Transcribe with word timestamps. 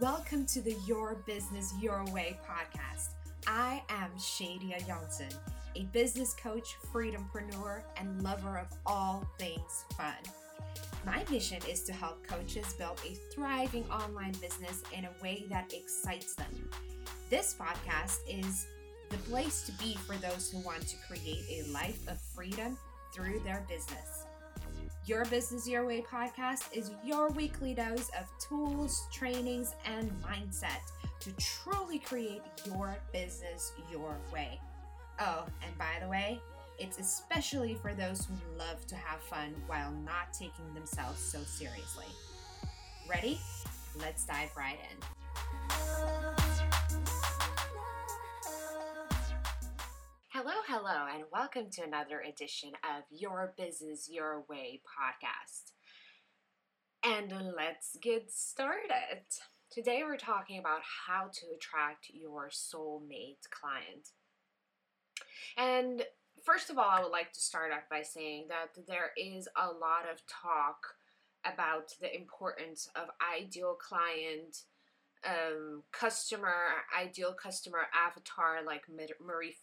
Welcome 0.00 0.44
to 0.46 0.60
the 0.60 0.74
Your 0.88 1.14
Business 1.24 1.72
Your 1.80 2.04
Way 2.06 2.36
podcast. 2.44 3.10
I 3.46 3.80
am 3.88 4.10
Shadia 4.18 4.84
Johnson, 4.84 5.28
a 5.76 5.84
business 5.92 6.34
coach, 6.34 6.76
freedompreneur, 6.92 7.82
and 7.96 8.20
lover 8.20 8.58
of 8.58 8.66
all 8.84 9.24
things 9.38 9.84
fun. 9.96 10.16
My 11.06 11.22
mission 11.30 11.62
is 11.70 11.84
to 11.84 11.92
help 11.92 12.26
coaches 12.26 12.74
build 12.76 13.00
a 13.06 13.14
thriving 13.32 13.84
online 13.88 14.32
business 14.40 14.82
in 14.92 15.04
a 15.04 15.22
way 15.22 15.44
that 15.48 15.72
excites 15.72 16.34
them. 16.34 16.68
This 17.30 17.54
podcast 17.54 18.18
is 18.26 18.66
the 19.10 19.18
place 19.18 19.62
to 19.62 19.72
be 19.74 19.94
for 19.94 20.16
those 20.16 20.50
who 20.50 20.58
want 20.58 20.88
to 20.88 20.96
create 21.06 21.44
a 21.48 21.70
life 21.70 22.08
of 22.08 22.20
freedom 22.34 22.76
through 23.12 23.38
their 23.44 23.64
business. 23.68 24.23
Your 25.06 25.26
Business 25.26 25.68
Your 25.68 25.84
Way 25.84 26.00
podcast 26.00 26.72
is 26.72 26.90
your 27.04 27.28
weekly 27.28 27.74
dose 27.74 28.08
of 28.18 28.26
tools, 28.38 29.06
trainings, 29.12 29.74
and 29.84 30.10
mindset 30.22 30.80
to 31.20 31.30
truly 31.32 31.98
create 31.98 32.40
your 32.64 32.96
business 33.12 33.72
your 33.92 34.16
way. 34.32 34.58
Oh, 35.20 35.44
and 35.62 35.76
by 35.76 35.98
the 36.00 36.08
way, 36.08 36.40
it's 36.78 36.98
especially 36.98 37.74
for 37.74 37.92
those 37.92 38.24
who 38.24 38.58
love 38.58 38.86
to 38.86 38.96
have 38.96 39.20
fun 39.20 39.54
while 39.66 39.90
not 40.06 40.32
taking 40.32 40.72
themselves 40.72 41.20
so 41.20 41.40
seriously. 41.40 42.06
Ready? 43.06 43.38
Let's 44.00 44.24
dive 44.24 44.56
right 44.56 44.78
in. 44.90 45.13
Hello, 50.66 51.04
and 51.14 51.24
welcome 51.30 51.68
to 51.72 51.82
another 51.82 52.20
edition 52.20 52.70
of 52.84 53.04
Your 53.10 53.52
Business 53.54 54.08
Your 54.10 54.46
Way 54.48 54.80
podcast. 54.98 55.72
And 57.04 57.54
let's 57.54 57.98
get 58.00 58.32
started. 58.32 59.26
Today, 59.70 60.00
we're 60.04 60.16
talking 60.16 60.58
about 60.58 60.80
how 61.06 61.28
to 61.34 61.46
attract 61.54 62.06
your 62.14 62.48
soulmate 62.48 63.44
client. 63.50 64.08
And 65.58 66.02
first 66.42 66.70
of 66.70 66.78
all, 66.78 66.88
I 66.88 67.02
would 67.02 67.12
like 67.12 67.34
to 67.34 67.40
start 67.40 67.70
off 67.70 67.90
by 67.90 68.00
saying 68.00 68.46
that 68.48 68.86
there 68.88 69.10
is 69.18 69.46
a 69.56 69.66
lot 69.66 70.06
of 70.10 70.22
talk 70.26 70.78
about 71.44 71.92
the 72.00 72.16
importance 72.16 72.88
of 72.96 73.08
ideal 73.38 73.76
client 73.78 74.62
um, 75.26 75.82
customer 75.90 76.52
ideal 76.98 77.32
customer 77.32 77.86
avatar 77.94 78.58
like 78.64 78.82
Marie 79.24 79.56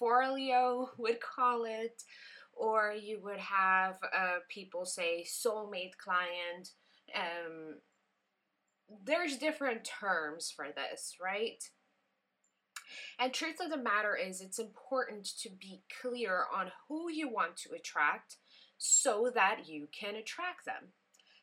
Forleo 0.00 0.88
would 0.98 1.18
call 1.20 1.64
it, 1.64 2.02
or 2.52 2.92
you 2.92 3.20
would 3.22 3.38
have 3.38 3.98
uh, 4.16 4.38
people 4.48 4.84
say 4.84 5.24
soulmate 5.26 5.96
client. 6.02 6.70
Um, 7.14 7.76
there's 9.04 9.38
different 9.38 9.84
terms 9.84 10.52
for 10.54 10.66
this, 10.74 11.16
right? 11.22 11.62
And 13.18 13.32
truth 13.32 13.56
of 13.60 13.70
the 13.70 13.76
matter 13.76 14.16
is, 14.16 14.40
it's 14.40 14.58
important 14.58 15.24
to 15.40 15.48
be 15.48 15.82
clear 16.00 16.44
on 16.54 16.70
who 16.88 17.10
you 17.10 17.28
want 17.28 17.56
to 17.58 17.74
attract 17.74 18.36
so 18.78 19.30
that 19.34 19.62
you 19.66 19.88
can 19.98 20.14
attract 20.14 20.66
them. 20.66 20.92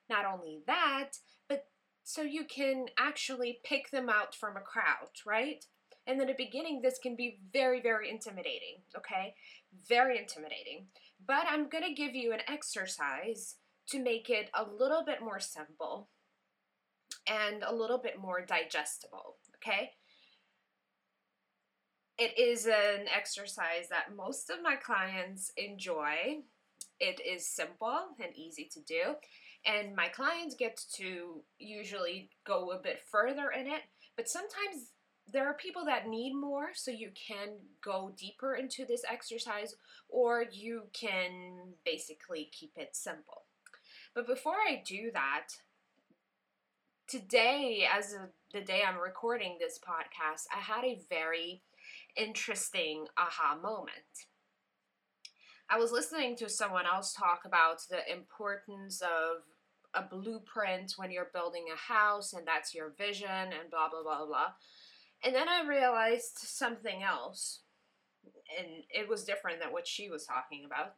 Not 0.09 0.25
only 0.25 0.59
that, 0.67 1.11
but 1.47 1.65
so 2.03 2.21
you 2.21 2.43
can 2.43 2.88
actually 2.99 3.59
pick 3.63 3.91
them 3.91 4.09
out 4.09 4.36
from 4.36 4.58
a 4.58 4.61
crowd, 4.61 5.09
right? 5.25 5.65
And 6.07 6.19
in 6.19 6.27
the 6.27 6.33
beginning, 6.38 6.81
this 6.81 6.97
can 6.97 7.16
be 7.16 7.39
very, 7.53 7.81
very 7.81 8.09
intimidating, 8.09 8.81
okay? 8.97 9.35
Very 9.88 10.17
intimidating. 10.17 10.88
But 11.25 11.45
I'm 11.47 11.69
to 11.83 11.93
give 11.93 12.16
you 12.16 12.33
an 12.33 12.41
exercise 12.47 13.55
to 13.89 14.02
make 14.02 14.30
it 14.30 14.49
a 14.53 14.63
little 14.63 15.03
bit 15.05 15.21
more 15.21 15.39
simple 15.39 16.09
and 17.27 17.64
a 17.64 17.73
little 17.73 17.99
bit 17.99 18.20
more 18.20 18.43
digestible, 18.45 19.37
okay? 19.58 19.92
It 22.17 22.37
is 22.37 22.65
an 22.65 23.08
exercise 23.15 23.89
that 23.89 24.15
most 24.15 24.49
of 24.49 24.61
my 24.64 24.76
clients 24.76 25.52
enjoy. 25.58 26.43
It 26.99 27.20
is 27.20 27.47
simple 27.47 27.99
and 28.20 28.36
easy 28.36 28.70
to 28.73 28.80
do, 28.81 29.15
and 29.65 29.95
my 29.95 30.08
clients 30.08 30.55
get 30.55 30.80
to 30.97 31.43
usually 31.58 32.30
go 32.45 32.71
a 32.71 32.81
bit 32.81 32.99
further 33.11 33.49
in 33.49 33.67
it, 33.67 33.81
but 34.15 34.30
sometimes 34.30 34.92
there 35.31 35.47
are 35.47 35.53
people 35.53 35.86
that 35.86 36.08
need 36.08 36.33
more, 36.33 36.69
so 36.73 36.92
you 36.92 37.11
can 37.15 37.49
go 37.83 38.14
deeper 38.17 38.55
into 38.55 38.86
this 38.86 39.03
exercise, 39.09 39.75
or 40.09 40.45
you 40.52 40.83
can 40.93 41.73
basically 41.86 42.49
keep 42.52 42.73
it 42.75 42.95
simple. 42.95 43.43
But 44.14 44.27
before 44.27 44.55
I 44.55 44.83
do 44.86 45.11
that, 45.14 45.47
today, 47.08 47.87
as 47.91 48.14
a, 48.14 48.30
the 48.53 48.61
day 48.61 48.81
I'm 48.87 48.99
recording 48.99 49.58
this 49.59 49.80
podcast, 49.80 50.45
I 50.53 50.59
had 50.59 50.83
a 50.83 51.02
very 51.09 51.61
interesting 52.15 53.08
aha 53.17 53.58
moment. 53.61 54.27
I 55.70 55.77
was 55.77 55.91
listening 55.91 56.36
to 56.37 56.49
someone 56.49 56.86
else 56.86 57.14
talk 57.14 57.43
about 57.45 57.81
the 57.89 58.11
importance 58.11 59.02
of 59.02 59.43
a 59.93 60.03
blueprint 60.03 60.93
when 60.97 61.11
you're 61.11 61.30
building 61.33 61.65
a 61.73 61.93
house 61.93 62.33
and 62.33 62.45
that's 62.45 62.73
your 62.73 62.93
vision 62.97 63.30
and 63.30 63.70
blah 63.70 63.89
blah 63.89 64.03
blah 64.03 64.25
blah. 64.25 64.52
And 65.23 65.36
then 65.36 65.48
I 65.48 65.67
realized 65.67 66.37
something 66.37 67.04
else, 67.04 67.61
and 68.58 68.83
it 68.89 69.08
was 69.08 69.23
different 69.23 69.61
than 69.61 69.71
what 69.71 69.87
she 69.87 70.09
was 70.09 70.26
talking 70.26 70.64
about. 70.65 70.95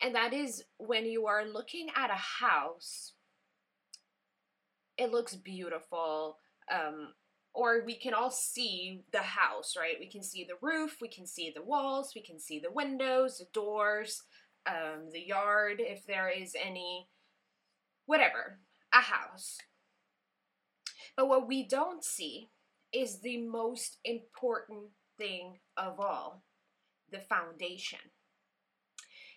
And 0.00 0.14
that 0.14 0.32
is 0.32 0.64
when 0.76 1.06
you 1.06 1.26
are 1.26 1.44
looking 1.46 1.88
at 1.96 2.10
a 2.10 2.44
house, 2.44 3.14
it 4.96 5.10
looks 5.10 5.34
beautiful. 5.34 6.38
Um, 6.72 7.14
or 7.54 7.82
we 7.84 7.94
can 7.94 8.14
all 8.14 8.30
see 8.30 9.02
the 9.12 9.22
house, 9.22 9.74
right? 9.76 9.96
We 9.98 10.08
can 10.08 10.22
see 10.22 10.44
the 10.44 10.58
roof, 10.60 10.98
we 11.00 11.08
can 11.08 11.26
see 11.26 11.52
the 11.54 11.62
walls, 11.62 12.12
we 12.14 12.22
can 12.22 12.38
see 12.38 12.60
the 12.60 12.70
windows, 12.70 13.38
the 13.38 13.46
doors, 13.52 14.22
um, 14.66 15.08
the 15.12 15.20
yard, 15.20 15.76
if 15.80 16.06
there 16.06 16.28
is 16.28 16.54
any, 16.54 17.08
whatever, 18.06 18.60
a 18.92 19.00
house. 19.00 19.58
But 21.16 21.28
what 21.28 21.48
we 21.48 21.66
don't 21.66 22.04
see 22.04 22.50
is 22.92 23.20
the 23.20 23.38
most 23.38 23.98
important 24.04 24.90
thing 25.18 25.58
of 25.76 26.00
all 26.00 26.42
the 27.10 27.18
foundation. 27.18 27.98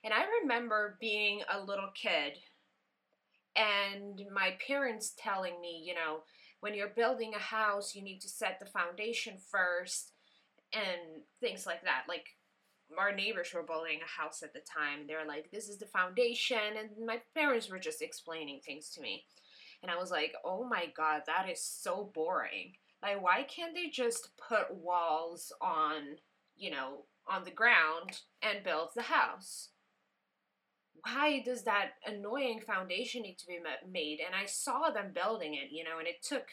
And 0.04 0.14
I 0.14 0.26
remember 0.42 0.98
being 1.00 1.42
a 1.52 1.64
little 1.64 1.90
kid 1.94 2.38
and 3.56 4.22
my 4.34 4.56
parents 4.66 5.14
telling 5.18 5.60
me, 5.62 5.84
you 5.86 5.94
know, 5.94 6.20
when 6.62 6.74
you're 6.74 6.90
building 6.90 7.34
a 7.36 7.40
house, 7.40 7.96
you 7.96 8.04
need 8.04 8.22
to 8.22 8.30
set 8.30 8.60
the 8.60 8.66
foundation 8.66 9.38
first 9.52 10.14
and 10.74 11.24
things 11.40 11.66
like 11.66 11.84
that. 11.84 12.04
Like 12.08 12.28
our 12.98 13.14
neighbors 13.14 13.52
were 13.54 13.64
building 13.64 14.00
a 14.02 14.22
house 14.22 14.44
at 14.44 14.54
the 14.54 14.60
time. 14.60 15.06
They're 15.08 15.28
like, 15.28 15.52
this 15.52 15.68
is 15.68 15.78
the 15.78 15.86
foundation. 15.86 16.78
And 16.80 16.90
my 17.06 17.20
parents 17.36 17.70
were 17.70 17.80
just 17.80 18.02
explaining 18.02 18.62
things 18.66 18.90
to 18.92 19.02
me. 19.02 19.26
And 19.82 19.92
I 19.92 19.98
was 19.98 20.12
like, 20.12 20.34
oh 20.46 20.64
my 20.64 20.86
God, 20.96 21.24
that 21.26 21.50
is 21.50 21.62
so 21.64 22.12
boring. 22.14 22.74
Like, 23.02 23.22
why 23.22 23.44
can't 23.44 23.74
they 23.74 23.90
just 23.90 24.30
put 24.38 24.76
walls 24.76 25.52
on, 25.62 26.18
you 26.56 26.72
know, 26.72 27.06
on 27.30 27.44
the 27.44 27.52
ground 27.52 28.22
and 28.42 28.64
build 28.64 28.90
the 28.96 29.04
house? 29.04 29.70
Why 31.04 31.42
does 31.44 31.64
that 31.64 31.94
annoying 32.06 32.62
foundation 32.62 33.24
need 33.24 33.40
to 33.40 33.48
be 33.48 33.58
made? 33.92 34.20
And 34.24 34.36
I 34.36 34.46
saw 34.46 34.92
them 34.92 35.14
building 35.16 35.56
it, 35.56 35.72
you 35.72 35.84
know, 35.84 35.98
and 35.98 36.08
it 36.08 36.22
took 36.22 36.46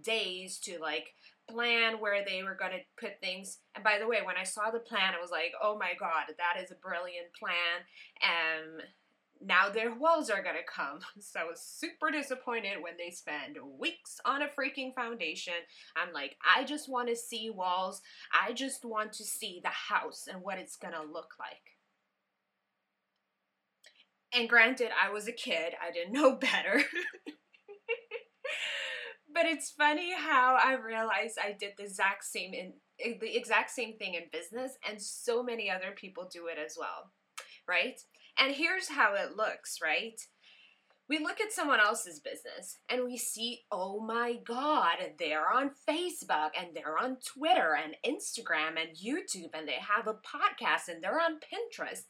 days 0.00 0.58
to 0.60 0.78
like 0.80 1.14
plan 1.50 1.94
where 1.98 2.24
they 2.24 2.42
were 2.44 2.54
going 2.54 2.72
to 2.72 3.00
put 3.04 3.20
things. 3.20 3.58
And 3.74 3.82
by 3.82 3.98
the 3.98 4.06
way, 4.06 4.18
when 4.24 4.36
I 4.36 4.44
saw 4.44 4.70
the 4.70 4.78
plan, 4.78 5.14
I 5.16 5.20
was 5.20 5.30
like, 5.32 5.52
oh 5.60 5.76
my 5.76 5.92
God, 5.98 6.26
that 6.28 6.62
is 6.62 6.70
a 6.70 6.76
brilliant 6.76 7.32
plan. 7.38 7.82
And 8.22 8.82
now 9.44 9.68
their 9.68 9.94
walls 9.94 10.30
are 10.30 10.42
gonna 10.42 10.58
come. 10.66 11.00
So 11.20 11.40
I 11.40 11.44
was 11.44 11.60
super 11.60 12.10
disappointed 12.10 12.82
when 12.82 12.94
they 12.98 13.10
spend 13.10 13.56
weeks 13.78 14.20
on 14.24 14.42
a 14.42 14.46
freaking 14.46 14.94
foundation. 14.94 15.54
I'm 15.96 16.12
like, 16.12 16.36
I 16.56 16.64
just 16.64 16.88
want 16.88 17.08
to 17.08 17.16
see 17.16 17.50
walls. 17.50 18.00
I 18.32 18.52
just 18.52 18.84
want 18.84 19.12
to 19.14 19.24
see 19.24 19.60
the 19.62 19.70
house 19.70 20.28
and 20.30 20.42
what 20.42 20.58
it's 20.58 20.76
gonna 20.76 21.02
look 21.02 21.34
like. 21.38 21.76
And 24.32 24.48
granted, 24.48 24.90
I 25.02 25.10
was 25.10 25.28
a 25.28 25.32
kid, 25.32 25.74
I 25.82 25.90
didn't 25.92 26.12
know 26.12 26.32
better. 26.36 26.82
but 29.32 29.46
it's 29.46 29.70
funny 29.70 30.12
how 30.14 30.58
I 30.62 30.74
realized 30.74 31.38
I 31.42 31.52
did 31.58 31.72
the 31.76 31.84
exact 31.84 32.24
same 32.24 32.52
in 32.54 32.74
eh, 33.00 33.14
the 33.20 33.36
exact 33.36 33.70
same 33.70 33.96
thing 33.96 34.14
in 34.14 34.24
business 34.32 34.72
and 34.88 35.00
so 35.00 35.42
many 35.42 35.70
other 35.70 35.92
people 35.94 36.28
do 36.30 36.46
it 36.46 36.58
as 36.64 36.76
well. 36.78 37.12
Right? 37.68 38.00
And 38.38 38.54
here's 38.54 38.88
how 38.88 39.14
it 39.14 39.36
looks, 39.36 39.78
right? 39.82 40.20
we 41.08 41.18
look 41.20 41.40
at 41.40 41.52
someone 41.52 41.78
else's 41.78 42.18
business 42.18 42.78
and 42.88 43.04
we 43.04 43.16
see, 43.16 43.62
oh 43.70 44.00
my 44.00 44.38
God, 44.44 44.96
they're 45.18 45.52
on 45.52 45.70
Facebook 45.88 46.50
and 46.58 46.74
they're 46.74 46.98
on 46.98 47.18
Twitter 47.24 47.76
and 47.76 47.94
Instagram 48.04 48.70
and 48.70 48.96
YouTube 48.96 49.50
and 49.54 49.68
they 49.68 49.78
have 49.78 50.08
a 50.08 50.14
podcast 50.14 50.88
and 50.88 51.02
they're 51.02 51.20
on 51.20 51.38
Pinterest. 51.38 52.06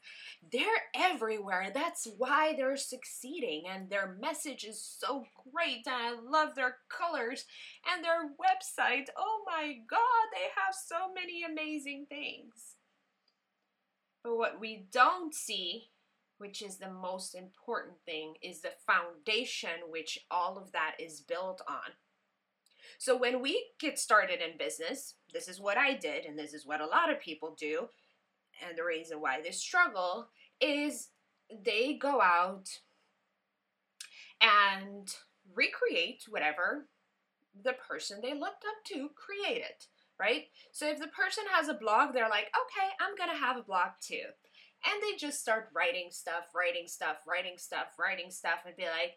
They're 0.50 0.64
everywhere. 0.94 1.70
That's 1.75 2.08
why 2.17 2.55
they're 2.56 2.79
succeeding 2.79 3.64
and 3.70 3.90
their 3.90 4.17
message 4.19 4.64
is 4.64 4.82
so 4.82 5.26
great. 5.52 5.87
And 5.87 5.94
I 5.94 6.14
love 6.19 6.55
their 6.55 6.76
colors 6.88 7.44
and 7.93 8.02
their 8.02 8.31
website. 8.31 9.08
Oh 9.14 9.43
my 9.44 9.75
God, 9.88 10.00
they 10.32 10.49
have 10.56 10.75
so 10.75 11.12
many 11.14 11.43
amazing 11.44 12.06
things. 12.08 12.76
But 14.25 14.38
what 14.38 14.58
we 14.58 14.87
don't 14.90 15.34
see 15.34 15.90
which 16.38 16.62
is 16.62 16.77
the 16.77 16.91
most 16.91 17.35
important 17.35 17.97
thing, 18.05 18.35
is 18.43 18.61
the 18.61 18.73
foundation 18.87 19.91
which 19.91 20.19
all 20.31 20.59
of 20.59 20.73
that 20.73 20.97
is 20.99 21.21
built 21.21 21.62
on. 21.69 21.93
So 22.99 23.17
when 23.17 23.43
we 23.43 23.67
get 23.79 23.99
started 23.99 24.41
in 24.41 24.59
business, 24.59 25.15
this 25.33 25.49
is 25.49 25.61
what 25.61 25.77
I 25.77 25.94
did, 25.94 26.25
and 26.25 26.38
this 26.38 26.55
is 26.55 26.67
what 26.67 26.81
a 26.81 26.87
lot 26.87 27.11
of 27.11 27.21
people 27.21 27.56
do, 27.59 27.88
and 28.67 28.77
the 28.77 28.85
reason 28.85 29.21
why 29.21 29.41
they 29.43 29.50
struggle 29.50 30.29
is 30.61 31.09
they 31.65 31.94
go 31.94 32.21
out 32.21 32.81
and 34.41 35.15
recreate 35.55 36.25
whatever 36.29 36.89
the 37.65 37.75
person 37.75 38.21
they 38.23 38.35
looked 38.35 38.65
up 38.65 38.85
to 38.85 39.11
created, 39.15 39.87
right? 40.19 40.44
So 40.73 40.89
if 40.89 40.99
the 40.99 41.06
person 41.09 41.44
has 41.50 41.69
a 41.69 41.75
blog, 41.75 42.12
they're 42.12 42.29
like, 42.29 42.47
okay, 42.47 42.89
I'm 43.00 43.17
gonna 43.17 43.39
have 43.39 43.56
a 43.56 43.62
blog 43.62 43.91
too 44.00 44.25
and 44.84 45.02
they 45.02 45.17
just 45.17 45.40
start 45.40 45.69
writing 45.75 46.08
stuff, 46.11 46.44
writing 46.55 46.87
stuff, 46.87 47.17
writing 47.26 47.58
stuff, 47.58 47.87
writing 47.99 48.31
stuff, 48.31 48.61
and 48.67 48.76
be 48.76 48.84
like, 48.84 49.14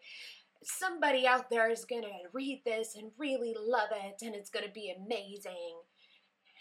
somebody 0.62 1.26
out 1.26 1.50
there 1.50 1.70
is 1.70 1.84
gonna 1.84 2.08
read 2.32 2.62
this 2.64 2.94
and 2.96 3.10
really 3.18 3.54
love 3.58 3.90
it, 3.92 4.24
and 4.24 4.34
it's 4.34 4.50
gonna 4.50 4.72
be 4.72 4.94
amazing. 4.96 5.80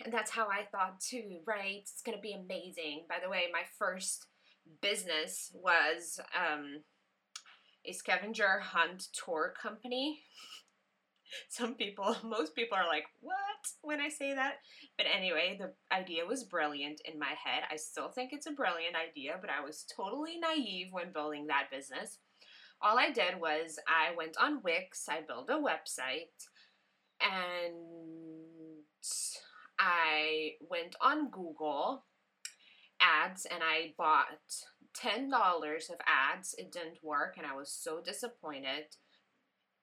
And 0.03 0.13
that's 0.13 0.31
how 0.31 0.47
I 0.47 0.65
thought 0.71 0.99
too, 1.01 1.39
right? 1.45 1.81
It's 1.81 2.01
gonna 2.05 2.21
be 2.21 2.33
amazing. 2.33 3.05
By 3.09 3.17
the 3.21 3.29
way, 3.29 3.43
my 3.51 3.63
first 3.77 4.27
business 4.81 5.51
was 5.53 6.19
um, 6.35 6.83
a 7.85 7.91
scavenger 7.91 8.59
hunt 8.59 9.07
tour 9.13 9.53
company. 9.61 10.21
Some 11.49 11.75
people, 11.75 12.15
most 12.23 12.55
people 12.55 12.77
are 12.77 12.87
like, 12.87 13.05
what 13.21 13.35
when 13.81 13.99
I 14.01 14.09
say 14.09 14.33
that? 14.33 14.55
But 14.97 15.07
anyway, 15.13 15.59
the 15.59 15.73
idea 15.95 16.25
was 16.25 16.43
brilliant 16.43 17.01
in 17.05 17.19
my 17.19 17.33
head. 17.43 17.63
I 17.71 17.75
still 17.75 18.09
think 18.09 18.31
it's 18.33 18.47
a 18.47 18.51
brilliant 18.51 18.95
idea, 18.95 19.35
but 19.39 19.49
I 19.49 19.63
was 19.63 19.85
totally 19.95 20.39
naive 20.39 20.87
when 20.91 21.11
building 21.11 21.47
that 21.47 21.69
business. 21.71 22.17
All 22.81 22.97
I 22.97 23.11
did 23.11 23.39
was 23.39 23.77
I 23.87 24.15
went 24.15 24.37
on 24.39 24.61
Wix, 24.63 25.07
I 25.09 25.21
built 25.27 25.49
a 25.49 25.53
website, 25.53 26.31
and 27.21 27.75
I 29.77 30.51
went 30.69 30.95
on 31.01 31.29
Google 31.29 32.05
ads 33.01 33.45
and 33.45 33.61
I 33.63 33.93
bought 33.97 34.27
$10 34.97 35.89
of 35.89 35.95
ads. 36.05 36.55
It 36.57 36.71
didn't 36.71 37.03
work 37.03 37.35
and 37.37 37.45
I 37.45 37.55
was 37.55 37.71
so 37.71 38.01
disappointed 38.01 38.85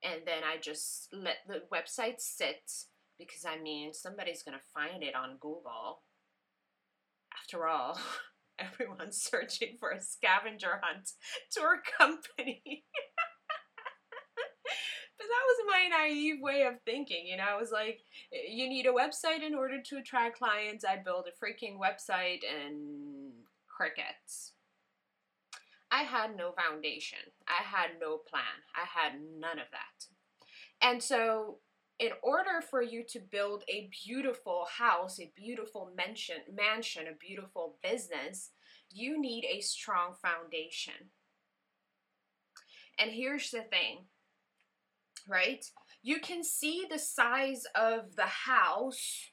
and 0.06 0.22
then 0.24 0.42
I 0.44 0.58
just 0.58 1.08
let 1.12 1.38
the 1.48 1.62
website 1.72 2.20
sit 2.20 2.70
because 3.18 3.44
I 3.46 3.58
mean, 3.58 3.92
somebody's 3.92 4.42
to 4.58 4.64
find 4.74 5.02
it 5.02 5.14
on 5.14 5.38
Google. 5.40 6.02
After 7.42 7.66
all, 7.66 7.98
everyone's 8.58 9.20
searching 9.20 9.76
for 9.78 9.90
a 9.90 10.00
scavenger 10.00 10.80
hunt 10.82 11.10
tour 11.50 11.80
company. 11.98 12.62
but 15.18 15.26
that 15.26 15.44
was 15.46 15.66
my 15.66 15.88
naive 15.98 16.40
way 16.40 16.62
of 16.62 16.80
thinking. 16.84 17.26
You 17.26 17.38
know, 17.38 17.46
I 17.48 17.56
was 17.56 17.72
like, 17.72 18.00
you 18.30 18.68
need 18.68 18.86
a 18.86 18.92
website 18.92 19.44
in 19.44 19.54
order 19.54 19.80
to 19.82 19.96
attract 19.96 20.38
clients. 20.38 20.84
I 20.84 20.96
build 21.02 21.26
a 21.26 21.44
freaking 21.44 21.78
website 21.78 22.40
and 22.44 23.32
crickets. 23.66 24.52
I 25.96 26.02
had 26.02 26.36
no 26.36 26.52
foundation. 26.52 27.18
I 27.48 27.62
had 27.62 27.92
no 27.98 28.18
plan. 28.18 28.42
I 28.74 28.84
had 28.84 29.12
none 29.40 29.58
of 29.58 29.66
that. 29.72 30.04
And 30.82 31.02
so, 31.02 31.60
in 31.98 32.10
order 32.22 32.60
for 32.60 32.82
you 32.82 33.02
to 33.08 33.18
build 33.18 33.64
a 33.66 33.88
beautiful 34.04 34.66
house, 34.78 35.18
a 35.18 35.32
beautiful 35.34 35.90
mansion, 35.96 36.36
mansion, 36.54 37.04
a 37.06 37.16
beautiful 37.16 37.78
business, 37.82 38.50
you 38.90 39.18
need 39.18 39.46
a 39.46 39.62
strong 39.62 40.12
foundation. 40.20 41.12
And 42.98 43.10
here's 43.10 43.50
the 43.50 43.62
thing, 43.62 44.04
right? 45.26 45.64
You 46.02 46.20
can 46.20 46.44
see 46.44 46.84
the 46.90 46.98
size 46.98 47.62
of 47.74 48.16
the 48.16 48.26
house 48.26 49.30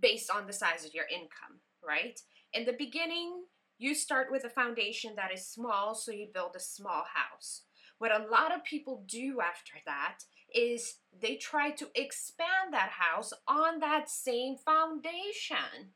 based 0.00 0.28
on 0.28 0.48
the 0.48 0.52
size 0.52 0.84
of 0.84 0.92
your 0.92 1.06
income, 1.06 1.60
right? 1.86 2.18
In 2.52 2.64
the 2.64 2.74
beginning, 2.76 3.44
you 3.82 3.94
start 3.94 4.28
with 4.30 4.44
a 4.44 4.50
foundation 4.50 5.14
that 5.16 5.32
is 5.32 5.46
small, 5.46 5.94
so 5.94 6.12
you 6.12 6.28
build 6.32 6.54
a 6.54 6.60
small 6.60 7.04
house. 7.14 7.62
What 7.98 8.12
a 8.12 8.26
lot 8.30 8.54
of 8.54 8.64
people 8.64 9.04
do 9.06 9.40
after 9.40 9.74
that 9.86 10.18
is 10.54 10.98
they 11.20 11.36
try 11.36 11.70
to 11.72 11.88
expand 11.94 12.72
that 12.72 12.90
house 12.90 13.32
on 13.48 13.80
that 13.80 14.08
same 14.08 14.56
foundation. 14.56 15.92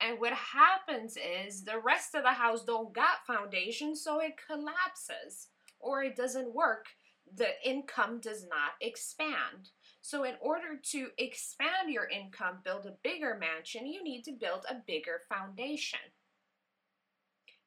And 0.00 0.18
what 0.18 0.32
happens 0.32 1.16
is 1.16 1.64
the 1.64 1.78
rest 1.78 2.14
of 2.14 2.22
the 2.22 2.32
house 2.32 2.64
don't 2.64 2.92
got 2.94 3.26
foundation, 3.26 3.94
so 3.94 4.20
it 4.20 4.34
collapses 4.46 5.48
or 5.78 6.02
it 6.02 6.16
doesn't 6.16 6.54
work. 6.54 6.86
The 7.34 7.50
income 7.64 8.20
does 8.20 8.46
not 8.48 8.72
expand. 8.80 9.70
So, 10.00 10.24
in 10.24 10.34
order 10.40 10.80
to 10.90 11.08
expand 11.16 11.90
your 11.90 12.08
income, 12.08 12.58
build 12.64 12.86
a 12.86 12.96
bigger 13.04 13.38
mansion, 13.38 13.86
you 13.86 14.02
need 14.02 14.24
to 14.24 14.32
build 14.32 14.64
a 14.68 14.82
bigger 14.86 15.20
foundation. 15.28 16.00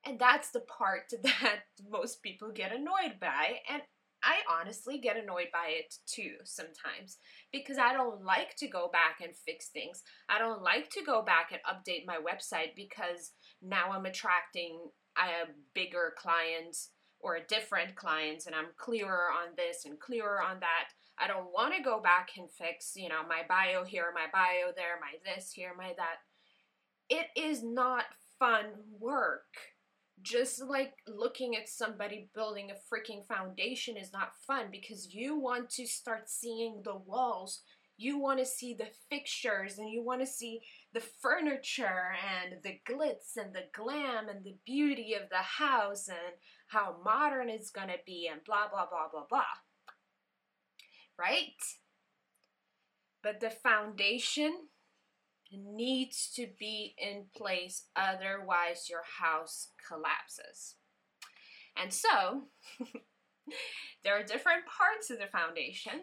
And 0.05 0.19
that's 0.19 0.51
the 0.51 0.61
part 0.61 1.11
that 1.23 1.61
most 1.89 2.21
people 2.21 2.51
get 2.53 2.71
annoyed 2.71 3.19
by. 3.19 3.59
And 3.69 3.81
I 4.23 4.37
honestly 4.59 4.97
get 4.97 5.17
annoyed 5.17 5.49
by 5.53 5.67
it 5.69 5.95
too 6.07 6.37
sometimes 6.43 7.19
because 7.51 7.77
I 7.77 7.93
don't 7.93 8.23
like 8.23 8.55
to 8.57 8.67
go 8.67 8.89
back 8.91 9.19
and 9.23 9.35
fix 9.35 9.67
things. 9.67 10.01
I 10.27 10.39
don't 10.39 10.63
like 10.63 10.89
to 10.91 11.03
go 11.03 11.21
back 11.21 11.51
and 11.51 11.61
update 11.63 12.07
my 12.07 12.17
website 12.17 12.75
because 12.75 13.33
now 13.61 13.91
I'm 13.91 14.05
attracting 14.05 14.79
a 15.15 15.49
bigger 15.75 16.13
clients 16.17 16.89
or 17.19 17.35
a 17.35 17.45
different 17.45 17.95
clients 17.95 18.47
and 18.47 18.55
I'm 18.55 18.67
clearer 18.77 19.27
on 19.31 19.49
this 19.55 19.85
and 19.85 19.99
clearer 19.99 20.41
on 20.41 20.59
that. 20.61 20.89
I 21.19 21.27
don't 21.27 21.53
want 21.53 21.75
to 21.75 21.83
go 21.83 22.01
back 22.01 22.29
and 22.37 22.49
fix, 22.51 22.93
you 22.95 23.09
know, 23.09 23.21
my 23.29 23.43
bio 23.47 23.85
here, 23.85 24.11
my 24.13 24.25
bio 24.33 24.71
there, 24.75 24.99
my 24.99 25.13
this 25.23 25.51
here, 25.51 25.73
my 25.77 25.93
that. 25.97 26.17
It 27.09 27.27
is 27.39 27.63
not 27.63 28.05
fun 28.39 28.65
work 28.99 29.43
just 30.21 30.61
like 30.63 30.93
looking 31.07 31.55
at 31.55 31.69
somebody 31.69 32.29
building 32.33 32.71
a 32.71 32.73
freaking 32.73 33.25
foundation 33.27 33.97
is 33.97 34.13
not 34.13 34.33
fun 34.47 34.67
because 34.71 35.13
you 35.13 35.37
want 35.39 35.69
to 35.71 35.85
start 35.85 36.29
seeing 36.29 36.81
the 36.83 36.95
walls. 36.95 37.61
You 37.97 38.19
want 38.19 38.39
to 38.39 38.45
see 38.45 38.73
the 38.73 38.89
fixtures 39.09 39.77
and 39.77 39.89
you 39.89 40.03
want 40.03 40.21
to 40.21 40.27
see 40.27 40.61
the 40.93 41.03
furniture 41.21 42.13
and 42.41 42.61
the 42.63 42.79
glitz 42.89 43.37
and 43.37 43.53
the 43.53 43.65
glam 43.73 44.27
and 44.27 44.43
the 44.43 44.55
beauty 44.65 45.13
of 45.13 45.29
the 45.29 45.37
house 45.37 46.07
and 46.07 46.35
how 46.67 46.97
modern 47.03 47.49
it's 47.49 47.69
going 47.69 47.87
to 47.87 47.99
be 48.05 48.29
and 48.31 48.43
blah 48.43 48.67
blah 48.69 48.85
blah 48.89 49.07
blah 49.11 49.25
blah. 49.29 49.43
Right? 51.17 51.61
But 53.23 53.39
the 53.39 53.49
foundation 53.49 54.67
needs 55.63 56.31
to 56.35 56.47
be 56.59 56.95
in 56.97 57.25
place, 57.35 57.85
otherwise, 57.95 58.89
your 58.89 59.03
house 59.19 59.69
collapses. 59.87 60.75
And 61.77 61.91
so, 61.91 62.47
there 64.03 64.17
are 64.17 64.23
different 64.23 64.63
parts 64.65 65.09
of 65.09 65.19
the 65.19 65.27
foundation. 65.27 66.01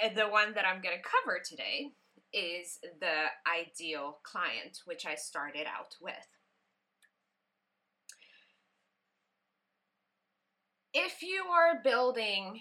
And 0.00 0.16
the 0.16 0.28
one 0.28 0.54
that 0.54 0.64
I'm 0.64 0.80
going 0.80 0.96
to 0.96 1.02
cover 1.02 1.40
today 1.44 1.90
is 2.32 2.78
the 3.00 3.26
ideal 3.48 4.18
client, 4.22 4.78
which 4.84 5.06
I 5.06 5.16
started 5.16 5.66
out 5.66 5.96
with. 6.00 6.14
If 10.94 11.22
you 11.22 11.44
are 11.44 11.82
building 11.82 12.60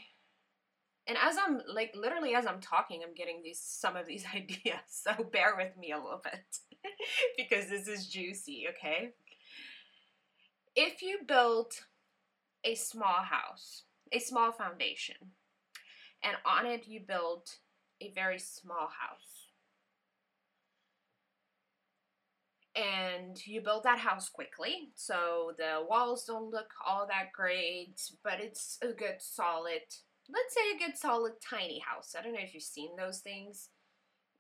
and 1.07 1.17
as 1.17 1.37
I'm 1.37 1.61
like 1.67 1.93
literally 1.95 2.35
as 2.35 2.45
I'm 2.45 2.59
talking, 2.59 3.01
I'm 3.03 3.13
getting 3.13 3.41
these 3.43 3.61
some 3.61 3.95
of 3.95 4.05
these 4.05 4.25
ideas. 4.35 4.81
So 4.89 5.11
bear 5.23 5.55
with 5.57 5.77
me 5.77 5.91
a 5.91 5.97
little 5.97 6.21
bit 6.23 6.57
because 7.37 7.69
this 7.69 7.87
is 7.87 8.07
juicy, 8.07 8.65
okay? 8.69 9.11
If 10.75 11.01
you 11.01 11.19
build 11.27 11.73
a 12.63 12.75
small 12.75 13.23
house, 13.23 13.83
a 14.11 14.19
small 14.19 14.51
foundation, 14.51 15.15
and 16.23 16.35
on 16.45 16.65
it 16.65 16.87
you 16.87 17.01
build 17.07 17.47
a 18.01 18.11
very 18.13 18.39
small 18.39 18.87
house. 18.87 19.37
and 22.77 23.45
you 23.47 23.59
build 23.59 23.83
that 23.83 23.97
house 23.97 24.29
quickly 24.29 24.91
so 24.95 25.51
the 25.57 25.83
walls 25.89 26.25
don't 26.25 26.51
look 26.51 26.69
all 26.85 27.07
that 27.07 27.31
great 27.33 27.99
but 28.23 28.39
it's 28.39 28.77
a 28.83 28.93
good 28.93 29.15
solid 29.19 29.81
let's 30.31 30.53
say 30.53 30.61
a 30.75 30.87
good 30.87 30.97
solid 30.97 31.33
tiny 31.41 31.79
house 31.79 32.15
i 32.17 32.21
don't 32.21 32.33
know 32.33 32.39
if 32.41 32.53
you've 32.53 32.63
seen 32.63 32.95
those 32.97 33.19
things 33.19 33.69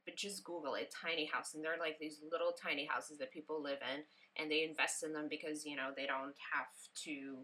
but 0.05 0.15
just 0.15 0.43
google 0.43 0.75
it 0.75 0.93
tiny 0.93 1.25
house 1.25 1.53
and 1.53 1.63
they're 1.63 1.79
like 1.79 1.97
these 1.99 2.19
little 2.31 2.51
tiny 2.51 2.85
houses 2.85 3.17
that 3.17 3.31
people 3.31 3.61
live 3.61 3.79
in 3.93 4.01
and 4.41 4.51
they 4.51 4.63
invest 4.63 5.03
in 5.03 5.13
them 5.13 5.27
because 5.29 5.65
you 5.65 5.75
know 5.75 5.89
they 5.95 6.05
don't 6.05 6.35
have 6.53 6.67
to 6.95 7.39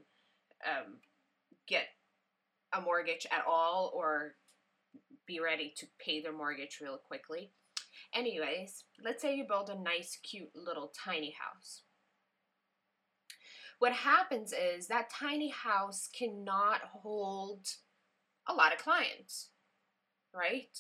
um, 0.66 0.96
get 1.68 1.86
a 2.74 2.82
mortgage 2.82 3.28
at 3.32 3.44
all 3.48 3.92
or 3.94 4.36
be 5.26 5.40
ready 5.40 5.74
to 5.78 5.86
pay 6.00 6.22
their 6.22 6.34
mortgage 6.34 6.80
real 6.82 6.98
quickly 6.98 7.52
Anyways, 8.14 8.84
let's 9.04 9.22
say 9.22 9.36
you 9.36 9.46
build 9.48 9.70
a 9.70 9.80
nice, 9.80 10.20
cute 10.22 10.52
little 10.56 10.92
tiny 11.04 11.36
house. 11.40 11.82
What 13.80 13.94
happens 13.94 14.54
is 14.54 14.88
that 14.88 15.10
tiny 15.10 15.50
house 15.50 16.10
cannot 16.18 16.82
hold 17.02 17.68
a 18.48 18.54
lot 18.54 18.74
of 18.74 18.80
clients, 18.80 19.50
right? 20.34 20.78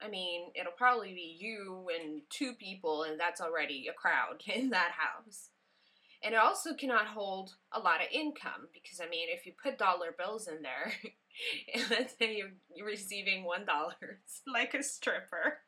I 0.00 0.08
mean, 0.08 0.50
it'll 0.54 0.72
probably 0.72 1.14
be 1.14 1.36
you 1.38 1.88
and 1.98 2.22
two 2.28 2.54
people, 2.54 3.04
and 3.04 3.18
that's 3.18 3.40
already 3.40 3.86
a 3.88 3.92
crowd 3.92 4.42
in 4.54 4.70
that 4.70 4.92
house. 4.92 5.50
And 6.22 6.34
it 6.34 6.40
also 6.40 6.74
cannot 6.74 7.06
hold 7.06 7.54
a 7.72 7.78
lot 7.78 8.00
of 8.00 8.06
income 8.10 8.68
because, 8.72 9.00
I 9.00 9.08
mean, 9.08 9.28
if 9.28 9.44
you 9.44 9.52
put 9.62 9.76
dollar 9.76 10.14
bills 10.16 10.48
in 10.48 10.62
there, 10.62 10.92
let's 11.90 12.16
say 12.18 12.36
you're, 12.36 12.52
you're 12.74 12.86
receiving 12.86 13.44
$1, 13.44 13.66
like 14.46 14.72
a 14.72 14.82
stripper. 14.82 15.58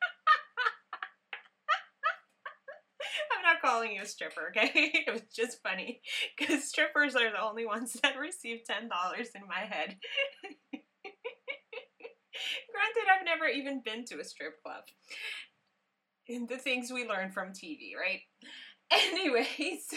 I'm 3.37 3.43
not 3.43 3.61
calling 3.61 3.93
you 3.93 4.02
a 4.02 4.07
stripper, 4.07 4.50
okay? 4.50 4.71
it 4.75 5.12
was 5.12 5.23
just 5.35 5.62
funny 5.62 6.00
because 6.38 6.64
strippers 6.64 7.16
are 7.16 7.31
the 7.31 7.43
only 7.43 7.66
ones 7.66 7.93
that 8.02 8.19
receive 8.19 8.61
$10 8.69 8.88
in 9.35 9.47
my 9.47 9.61
head. 9.61 9.97
Granted, 12.87 13.11
I've 13.11 13.25
never 13.25 13.47
even 13.47 13.81
been 13.85 14.05
to 14.07 14.21
a 14.21 14.25
strip 14.25 14.62
club. 14.62 14.85
And 16.28 16.49
the 16.49 16.59
things 16.59 16.90
we 16.90 17.09
learn 17.09 17.31
from 17.31 17.49
TV, 17.49 17.93
right? 17.99 18.21
Anyways, 18.90 19.88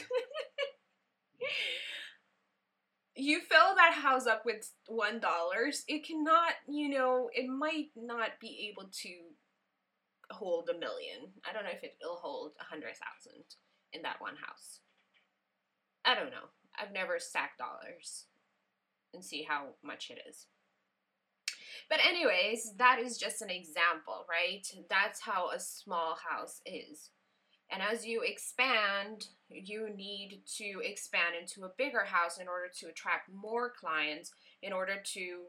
you 3.15 3.41
fill 3.41 3.75
that 3.75 3.93
house 3.93 4.27
up 4.27 4.43
with 4.45 4.71
$1. 4.89 5.21
It 5.87 6.05
cannot, 6.05 6.53
you 6.67 6.89
know, 6.89 7.29
it 7.33 7.47
might 7.47 7.87
not 7.95 8.31
be 8.39 8.71
able 8.71 8.89
to 9.03 9.09
hold 10.31 10.69
a 10.69 10.77
million. 10.77 11.31
I 11.47 11.53
don't 11.53 11.63
know 11.63 11.71
if 11.71 11.83
it'll 11.83 12.15
hold 12.15 12.51
a 12.59 12.63
hundred 12.63 12.93
thousand 12.95 13.43
in 13.93 14.03
that 14.03 14.21
one 14.21 14.35
house. 14.35 14.79
I 16.05 16.15
don't 16.15 16.31
know. 16.31 16.49
I've 16.79 16.93
never 16.93 17.19
stacked 17.19 17.59
dollars 17.59 18.25
and 19.13 19.23
see 19.23 19.43
how 19.43 19.69
much 19.83 20.11
it 20.11 20.19
is. 20.27 20.45
But 21.89 21.99
anyways, 22.05 22.73
that 22.77 22.99
is 22.99 23.17
just 23.17 23.41
an 23.41 23.49
example, 23.49 24.25
right? 24.29 24.67
That's 24.89 25.21
how 25.21 25.49
a 25.49 25.59
small 25.59 26.17
house 26.29 26.61
is. 26.65 27.09
And 27.71 27.81
as 27.83 28.05
you 28.05 28.21
expand, 28.23 29.27
you 29.49 29.89
need 29.95 30.41
to 30.57 30.81
expand 30.83 31.35
into 31.39 31.65
a 31.65 31.73
bigger 31.77 32.03
house 32.03 32.39
in 32.39 32.47
order 32.47 32.67
to 32.79 32.87
attract 32.87 33.29
more 33.31 33.71
clients, 33.71 34.31
in 34.63 34.73
order 34.73 34.95
to 35.13 35.43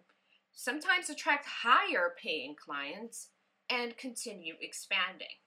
sometimes 0.53 1.09
attract 1.09 1.47
higher 1.47 2.15
paying 2.23 2.57
clients, 2.57 3.29
and 3.71 3.97
continue 3.97 4.55
expanding. 4.61 5.39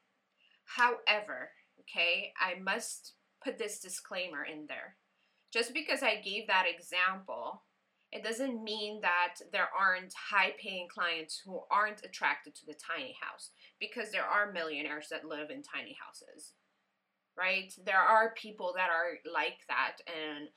However, 0.66 1.52
okay, 1.82 2.32
I 2.40 2.60
must 2.60 3.14
put 3.44 3.58
this 3.58 3.80
disclaimer 3.80 4.44
in 4.44 4.66
there. 4.68 4.96
Just 5.52 5.74
because 5.74 6.02
I 6.02 6.16
gave 6.16 6.48
that 6.48 6.66
example, 6.68 7.64
it 8.14 8.24
doesn't 8.24 8.64
mean 8.64 9.02
that 9.02 9.38
there 9.52 9.70
aren't 9.78 10.14
high 10.14 10.54
paying 10.62 10.88
clients 10.88 11.42
who 11.44 11.62
aren't 11.72 12.06
attracted 12.06 12.54
to 12.56 12.66
the 12.68 12.76
tiny 12.76 13.18
house 13.20 13.50
because 13.80 14.12
there 14.12 14.26
are 14.26 14.52
millionaires 14.52 15.08
that 15.10 15.26
live 15.26 15.50
in 15.50 15.64
tiny 15.64 15.98
houses, 16.00 16.54
right? 17.36 17.74
There 17.84 17.98
are 17.98 18.36
people 18.38 18.72
that 18.76 18.92
are 18.92 19.18
like 19.34 19.62
that 19.68 19.98
and 20.06 20.50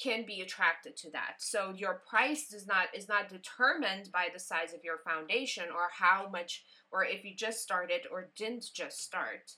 can 0.00 0.24
be 0.24 0.42
attracted 0.42 0.96
to 0.98 1.10
that. 1.10 1.34
So 1.40 1.74
your 1.76 2.02
price 2.08 2.46
does 2.48 2.68
not 2.68 2.86
is 2.94 3.08
not 3.08 3.28
determined 3.28 4.10
by 4.12 4.28
the 4.32 4.38
size 4.38 4.72
of 4.72 4.84
your 4.84 4.98
foundation 4.98 5.64
or 5.74 5.88
how 5.98 6.28
much 6.30 6.62
or 6.92 7.04
if 7.04 7.24
you 7.24 7.34
just 7.34 7.60
started 7.62 8.02
or 8.12 8.30
didn't 8.36 8.66
just 8.72 9.02
start. 9.02 9.56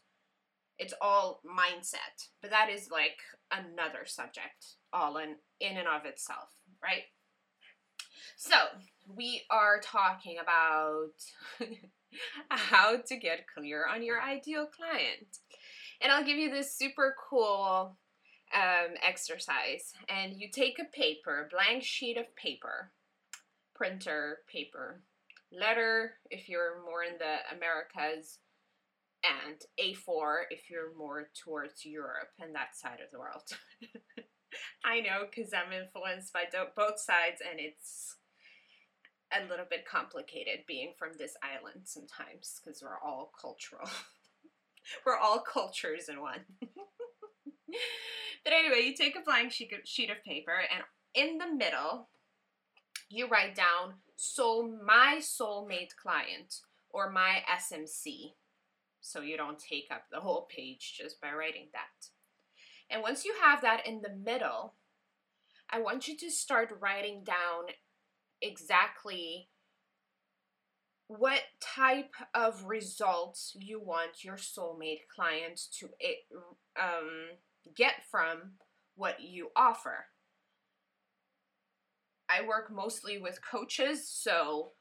It's 0.79 0.95
all 1.01 1.43
mindset. 1.47 2.29
But 2.41 2.51
that 2.51 2.71
is 2.71 2.89
like 2.91 3.19
another 3.53 4.07
subject 4.07 4.77
all 4.93 5.17
in 5.19 5.37
in 5.61 5.77
and 5.77 5.89
of 5.89 6.05
itself, 6.05 6.51
right? 6.83 7.05
So, 8.37 8.57
we 9.15 9.43
are 9.51 9.81
talking 9.81 10.37
about 10.41 11.13
how 12.49 12.97
to 12.97 13.17
get 13.17 13.47
clear 13.53 13.87
on 13.87 14.03
your 14.03 14.21
ideal 14.21 14.67
client. 14.67 15.39
And 16.01 16.11
I'll 16.11 16.25
give 16.25 16.39
you 16.39 16.51
this 16.51 16.77
super 16.77 17.15
cool 17.29 17.97
um, 18.55 18.95
exercise, 19.07 19.93
and 20.09 20.35
you 20.37 20.49
take 20.51 20.79
a 20.79 20.97
paper, 20.97 21.47
a 21.47 21.55
blank 21.55 21.85
sheet 21.85 22.17
of 22.19 22.35
paper, 22.37 22.93
printer 23.75 24.39
paper, 24.51 25.03
letter 25.51 26.15
if 26.31 26.49
you're 26.49 26.83
more 26.85 27.03
in 27.03 27.19
the 27.19 27.57
Americas, 27.57 28.39
and 29.25 29.61
A4 29.81 30.43
if 30.51 30.69
you're 30.69 30.97
more 30.97 31.29
towards 31.45 31.85
Europe 31.85 32.31
and 32.41 32.55
that 32.55 32.75
side 32.75 32.99
of 33.05 33.11
the 33.13 33.19
world. 33.19 33.43
I 34.85 35.01
know 35.01 35.25
because 35.29 35.53
I'm 35.53 35.73
influenced 35.73 36.33
by 36.33 36.45
both 36.77 36.99
sides, 36.99 37.41
and 37.41 37.59
it's 37.61 38.17
a 39.33 39.49
little 39.49 39.67
bit 39.69 39.87
complicated 39.87 40.65
being 40.67 40.93
from 40.99 41.11
this 41.19 41.35
island 41.43 41.83
sometimes 41.85 42.61
because 42.63 42.83
we're 42.83 42.99
all 43.03 43.33
cultural. 43.41 43.89
we're 45.07 45.17
all 45.17 45.41
cultures 45.41 46.09
in 46.09 46.21
one. 46.21 46.41
but 46.61 48.53
anyway, 48.53 48.83
you 48.85 48.95
take 48.95 49.17
a 49.17 49.25
blank 49.25 49.53
sheet 49.53 50.11
of, 50.11 50.25
paper, 50.25 50.53
and 50.73 50.83
in 51.15 51.39
the 51.39 51.53
middle, 51.55 52.09
you 53.09 53.29
write 53.29 53.55
down 53.55 53.95
so 54.17 54.71
my 54.85 55.21
soulmate 55.21 55.97
client 56.01 56.61
or 56.91 57.11
my 57.11 57.43
SMC. 57.51 58.35
So 59.01 59.21
you 59.21 59.37
don't 59.37 59.59
take 59.59 59.89
up 59.91 60.05
the 60.11 60.21
whole 60.21 60.47
page 60.55 60.95
just 60.97 61.21
by 61.21 61.33
writing 61.33 61.69
that. 61.73 62.09
And 62.93 63.03
once 63.03 63.25
you 63.25 63.35
have 63.43 63.63
that 63.63 63.87
in 63.87 64.03
the 64.03 64.15
middle, 64.15 64.75
I 65.71 65.81
want 65.81 66.07
you 66.07 66.17
to 66.19 66.31
start 66.31 66.77
writing 66.79 67.25
down 67.25 67.65
exactly 68.43 69.49
what 71.09 71.41
type 71.61 72.15
of 72.35 72.65
results 72.65 73.57
you 73.59 73.81
want 73.81 74.23
your 74.23 74.37
soulmate 74.37 75.09
client 75.15 75.61
to 75.79 75.89
um, 76.81 77.31
get 77.75 77.95
from 78.11 78.53
what 78.95 79.23
you 79.23 79.49
offer. 79.57 80.07
I 82.29 82.47
work 82.47 82.71
mostly 82.71 83.19
with 83.19 83.41
coaches, 83.43 84.09
so 84.09 84.73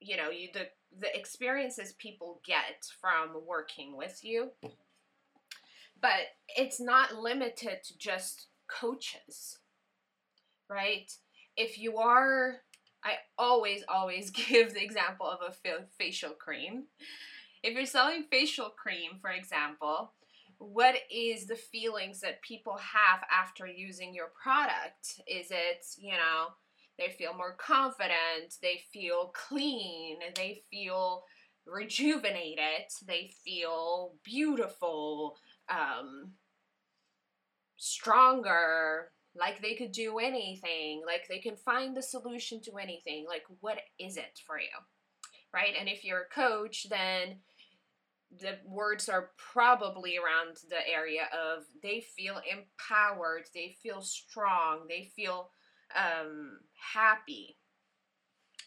you 0.00 0.16
know, 0.16 0.30
you 0.30 0.48
the 0.52 0.68
the 0.98 1.14
experiences 1.16 1.94
people 1.98 2.40
get 2.46 2.86
from 3.00 3.42
working 3.46 3.96
with 3.96 4.20
you. 4.22 4.50
But 6.00 6.34
it's 6.56 6.80
not 6.80 7.16
limited 7.16 7.82
to 7.84 7.98
just 7.98 8.46
coaches. 8.68 9.58
Right? 10.68 11.10
If 11.56 11.78
you 11.78 11.98
are 11.98 12.60
I 13.06 13.18
always 13.38 13.84
always 13.88 14.30
give 14.48 14.74
the 14.74 14.82
example 14.82 15.26
of 15.26 15.38
a 15.40 15.84
facial 15.98 16.30
cream. 16.30 16.84
If 17.62 17.74
you're 17.74 17.86
selling 17.86 18.24
facial 18.30 18.70
cream, 18.70 19.12
for 19.20 19.30
example, 19.30 20.12
what 20.58 20.96
is 21.10 21.46
the 21.46 21.56
feelings 21.56 22.20
that 22.20 22.42
people 22.42 22.76
have 22.76 23.20
after 23.30 23.66
using 23.66 24.14
your 24.14 24.30
product? 24.42 25.20
Is 25.26 25.50
it, 25.50 25.86
you 25.98 26.12
know, 26.12 26.48
they 26.98 27.10
feel 27.10 27.34
more 27.34 27.56
confident, 27.58 28.56
they 28.62 28.80
feel 28.92 29.32
clean, 29.34 30.18
they 30.34 30.62
feel 30.70 31.24
rejuvenated, 31.66 32.86
they 33.06 33.30
feel 33.44 34.14
beautiful, 34.24 35.36
um, 35.68 36.32
stronger, 37.76 39.12
like 39.34 39.60
they 39.60 39.74
could 39.74 39.92
do 39.92 40.18
anything, 40.18 41.02
like 41.06 41.28
they 41.28 41.38
can 41.38 41.56
find 41.56 41.96
the 41.96 42.02
solution 42.02 42.60
to 42.62 42.78
anything. 42.78 43.26
Like, 43.28 43.44
what 43.60 43.78
is 43.98 44.16
it 44.16 44.40
for 44.46 44.58
you? 44.58 44.66
Right? 45.52 45.74
And 45.78 45.88
if 45.88 46.04
you're 46.04 46.22
a 46.22 46.34
coach, 46.34 46.86
then 46.90 47.38
the 48.40 48.58
words 48.66 49.08
are 49.08 49.30
probably 49.36 50.16
around 50.16 50.56
the 50.68 50.88
area 50.88 51.28
of 51.32 51.64
they 51.82 52.04
feel 52.16 52.40
empowered, 52.50 53.44
they 53.54 53.76
feel 53.82 54.00
strong, 54.02 54.80
they 54.88 55.10
feel 55.14 55.50
um, 55.94 56.58
happy. 56.94 57.56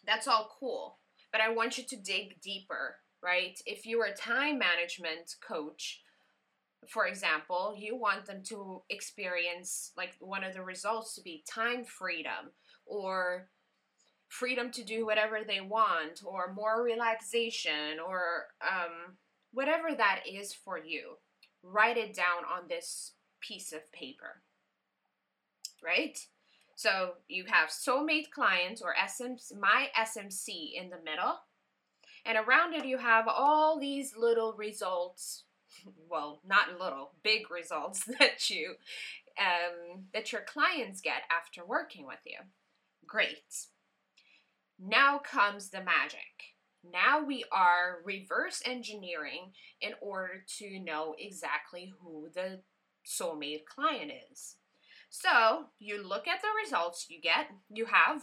That's 0.05 0.27
all 0.27 0.55
cool. 0.59 0.99
But 1.31 1.41
I 1.41 1.53
want 1.53 1.77
you 1.77 1.83
to 1.83 1.97
dig 1.97 2.41
deeper, 2.41 2.95
right? 3.21 3.59
If 3.65 3.85
you're 3.85 4.05
a 4.05 4.15
time 4.15 4.57
management 4.57 5.35
coach, 5.45 6.01
for 6.87 7.07
example, 7.07 7.75
you 7.77 7.95
want 7.95 8.25
them 8.25 8.41
to 8.45 8.81
experience 8.89 9.91
like 9.97 10.15
one 10.19 10.43
of 10.43 10.53
the 10.53 10.63
results 10.63 11.15
to 11.15 11.21
be 11.21 11.43
time 11.47 11.83
freedom 11.83 12.51
or 12.85 13.49
freedom 14.29 14.71
to 14.71 14.83
do 14.83 15.05
whatever 15.05 15.39
they 15.45 15.59
want 15.59 16.21
or 16.23 16.53
more 16.53 16.83
relaxation 16.83 17.99
or 18.05 18.45
um, 18.61 19.17
whatever 19.51 19.89
that 19.95 20.21
is 20.31 20.53
for 20.53 20.77
you. 20.77 21.15
Write 21.63 21.97
it 21.97 22.13
down 22.13 22.45
on 22.49 22.67
this 22.67 23.13
piece 23.41 23.73
of 23.73 23.91
paper. 23.91 24.41
Right? 25.83 26.17
So 26.75 27.15
you 27.27 27.45
have 27.47 27.69
soulmate 27.69 28.31
clients 28.31 28.81
or 28.81 28.93
SM, 29.07 29.33
my 29.59 29.87
SMC 29.97 30.73
in 30.79 30.89
the 30.89 31.03
middle. 31.03 31.39
And 32.25 32.37
around 32.37 32.73
it, 32.73 32.85
you 32.85 32.97
have 32.97 33.27
all 33.27 33.79
these 33.79 34.13
little 34.17 34.53
results 34.53 35.43
well, 36.09 36.41
not 36.45 36.79
little, 36.79 37.11
big 37.23 37.51
results 37.51 38.03
that 38.19 38.49
you 38.49 38.75
um, 39.39 40.05
that 40.13 40.31
your 40.31 40.41
clients 40.41 41.01
get 41.01 41.23
after 41.31 41.65
working 41.65 42.05
with 42.05 42.19
you. 42.25 42.39
Great. 43.07 43.67
Now 44.79 45.19
comes 45.19 45.69
the 45.69 45.81
magic. 45.81 46.55
Now 46.83 47.23
we 47.23 47.43
are 47.51 47.99
reverse 48.05 48.61
engineering 48.65 49.51
in 49.81 49.93
order 50.01 50.43
to 50.59 50.79
know 50.79 51.15
exactly 51.17 51.91
who 51.99 52.29
the 52.33 52.61
soulmate 53.05 53.65
client 53.65 54.11
is. 54.31 54.55
So 55.09 55.65
you 55.79 56.07
look 56.07 56.27
at 56.27 56.41
the 56.41 56.47
results 56.63 57.07
you 57.09 57.19
get, 57.21 57.47
you 57.69 57.85
have, 57.85 58.21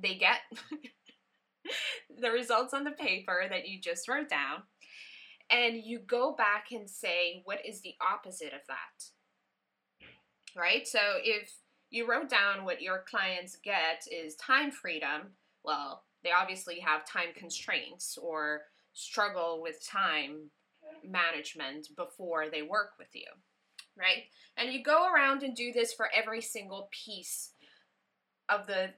they 0.00 0.14
get 0.16 0.40
the 2.20 2.30
results 2.30 2.74
on 2.74 2.84
the 2.84 2.90
paper 2.90 3.44
that 3.48 3.68
you 3.68 3.80
just 3.80 4.08
wrote 4.08 4.28
down, 4.28 4.62
and 5.50 5.76
you 5.76 5.98
go 5.98 6.34
back 6.34 6.66
and 6.72 6.88
say, 6.88 7.42
what 7.44 7.64
is 7.66 7.80
the 7.80 7.94
opposite 8.00 8.52
of 8.52 8.60
that? 8.68 10.06
Right? 10.56 10.86
So 10.86 11.00
if 11.22 11.52
you 11.90 12.08
wrote 12.08 12.28
down 12.28 12.64
what 12.64 12.82
your 12.82 13.04
clients 13.08 13.56
get 13.62 14.04
is 14.10 14.34
time 14.36 14.70
freedom, 14.70 15.32
well, 15.64 16.04
they 16.22 16.30
obviously 16.32 16.80
have 16.80 17.06
time 17.06 17.28
constraints 17.36 18.18
or 18.20 18.62
struggle 18.94 19.60
with 19.60 19.86
time 19.86 20.50
management 21.04 21.88
before 21.96 22.48
they 22.50 22.62
work 22.62 22.92
with 22.98 23.08
you, 23.12 23.26
right? 23.98 24.24
And 24.56 24.72
you 24.72 24.82
go 24.82 25.06
around 25.12 25.42
and 25.42 25.54
do 25.54 25.72
this 25.72 25.92
for 25.92 26.08
every 26.14 26.40
single 26.40 26.88
piece 26.90 27.50
of 28.48 28.66
the 28.66 28.90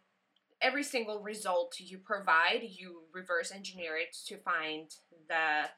every 0.62 0.82
single 0.82 1.20
result 1.20 1.78
you 1.78 1.98
provide, 1.98 2.62
you 2.62 3.02
reverse 3.12 3.52
engineer 3.52 3.96
it 3.96 4.16
to 4.26 4.38
find 4.38 4.90
the 5.28 5.68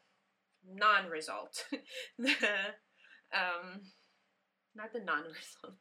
non-result. 0.67 1.65
the 2.19 2.31
um 3.35 3.81
not 4.75 4.93
the 4.93 5.01
non-result. 5.01 5.75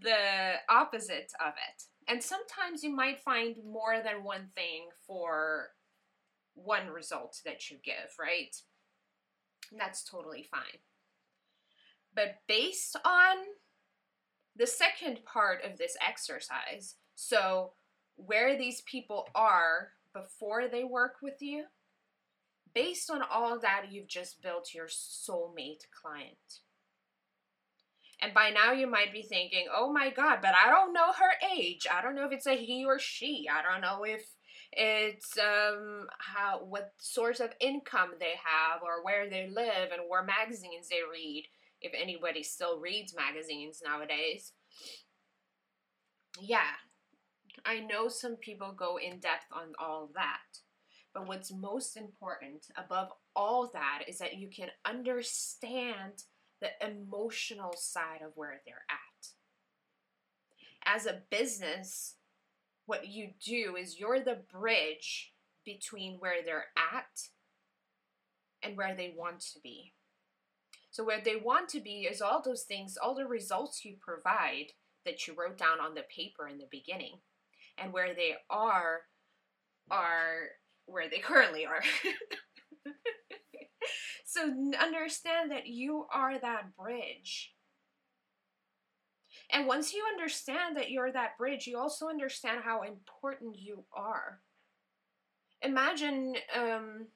the 0.00 0.54
opposite 0.68 1.32
of 1.44 1.52
it. 1.52 1.82
And 2.08 2.22
sometimes 2.22 2.82
you 2.82 2.94
might 2.94 3.20
find 3.20 3.56
more 3.64 4.00
than 4.02 4.24
one 4.24 4.48
thing 4.54 4.88
for 5.06 5.68
one 6.54 6.88
result 6.88 7.40
that 7.44 7.70
you 7.70 7.78
give, 7.84 8.14
right? 8.18 8.54
That's 9.76 10.04
totally 10.04 10.46
fine. 10.50 10.80
But 12.14 12.36
based 12.48 12.96
on 13.04 13.36
the 14.56 14.66
second 14.66 15.20
part 15.24 15.64
of 15.64 15.76
this 15.76 15.96
exercise, 16.06 16.94
so 17.14 17.72
where 18.16 18.56
these 18.56 18.80
people 18.82 19.28
are 19.34 19.90
before 20.14 20.68
they 20.68 20.84
work 20.84 21.16
with 21.22 21.40
you 21.40 21.64
based 22.76 23.10
on 23.10 23.22
all 23.32 23.58
that, 23.58 23.86
you've 23.90 24.06
just 24.06 24.42
built 24.42 24.74
your 24.74 24.86
soulmate 24.86 25.86
client. 25.98 26.60
And 28.20 28.34
by 28.34 28.50
now 28.50 28.72
you 28.72 28.86
might 28.86 29.14
be 29.14 29.22
thinking, 29.22 29.66
oh 29.74 29.90
my 29.90 30.10
God, 30.10 30.40
but 30.42 30.52
I 30.54 30.70
don't 30.70 30.92
know 30.92 31.12
her 31.18 31.56
age. 31.56 31.86
I 31.90 32.02
don't 32.02 32.14
know 32.14 32.26
if 32.26 32.32
it's 32.32 32.46
a 32.46 32.54
he 32.54 32.84
or 32.84 32.98
she. 32.98 33.46
I 33.50 33.62
don't 33.62 33.80
know 33.80 34.04
if 34.04 34.26
it's 34.72 35.38
um 35.38 36.06
how 36.18 36.60
what 36.68 36.92
source 36.98 37.40
of 37.40 37.50
income 37.60 38.10
they 38.20 38.34
have 38.44 38.82
or 38.82 39.02
where 39.02 39.28
they 39.30 39.48
live 39.48 39.90
and 39.92 40.02
what 40.06 40.26
magazines 40.26 40.88
they 40.90 41.00
read 41.10 41.44
if 41.80 41.92
anybody 41.94 42.42
still 42.42 42.78
reads 42.78 43.14
magazines 43.14 43.80
nowadays 43.84 44.52
yeah 46.40 46.74
i 47.64 47.78
know 47.78 48.08
some 48.08 48.34
people 48.34 48.72
go 48.76 48.98
in 48.98 49.20
depth 49.20 49.46
on 49.52 49.72
all 49.78 50.04
of 50.04 50.14
that 50.14 50.65
but 51.16 51.26
what's 51.26 51.50
most 51.50 51.96
important 51.96 52.66
above 52.76 53.08
all 53.34 53.70
that 53.72 54.02
is 54.06 54.18
that 54.18 54.36
you 54.36 54.50
can 54.54 54.68
understand 54.84 56.24
the 56.60 56.68
emotional 56.86 57.72
side 57.74 58.20
of 58.22 58.32
where 58.34 58.60
they're 58.66 58.84
at. 58.90 59.28
As 60.84 61.06
a 61.06 61.22
business, 61.30 62.16
what 62.84 63.08
you 63.08 63.30
do 63.42 63.76
is 63.76 63.98
you're 63.98 64.20
the 64.20 64.42
bridge 64.52 65.32
between 65.64 66.18
where 66.18 66.44
they're 66.44 66.66
at 66.76 67.28
and 68.62 68.76
where 68.76 68.94
they 68.94 69.14
want 69.16 69.40
to 69.40 69.60
be. 69.62 69.94
So, 70.90 71.02
where 71.02 71.22
they 71.24 71.36
want 71.36 71.70
to 71.70 71.80
be 71.80 72.02
is 72.02 72.20
all 72.20 72.42
those 72.42 72.64
things, 72.64 72.98
all 73.02 73.14
the 73.14 73.26
results 73.26 73.86
you 73.86 73.96
provide 73.98 74.66
that 75.06 75.26
you 75.26 75.34
wrote 75.34 75.56
down 75.56 75.80
on 75.80 75.94
the 75.94 76.04
paper 76.14 76.46
in 76.46 76.58
the 76.58 76.68
beginning. 76.70 77.20
And 77.78 77.92
where 77.92 78.14
they 78.14 78.34
are, 78.50 79.00
are 79.90 80.48
where 80.86 81.08
they 81.08 81.18
currently 81.22 81.66
are. 81.66 81.82
so 84.24 84.42
understand 84.80 85.50
that 85.50 85.66
you 85.66 86.06
are 86.12 86.38
that 86.38 86.76
bridge. 86.76 87.52
And 89.52 89.66
once 89.66 89.92
you 89.92 90.02
understand 90.10 90.76
that 90.76 90.90
you're 90.90 91.12
that 91.12 91.38
bridge, 91.38 91.66
you 91.66 91.78
also 91.78 92.08
understand 92.08 92.60
how 92.64 92.82
important 92.82 93.56
you 93.58 93.84
are. 93.96 94.40
Imagine 95.62 96.34
um, 96.54 97.06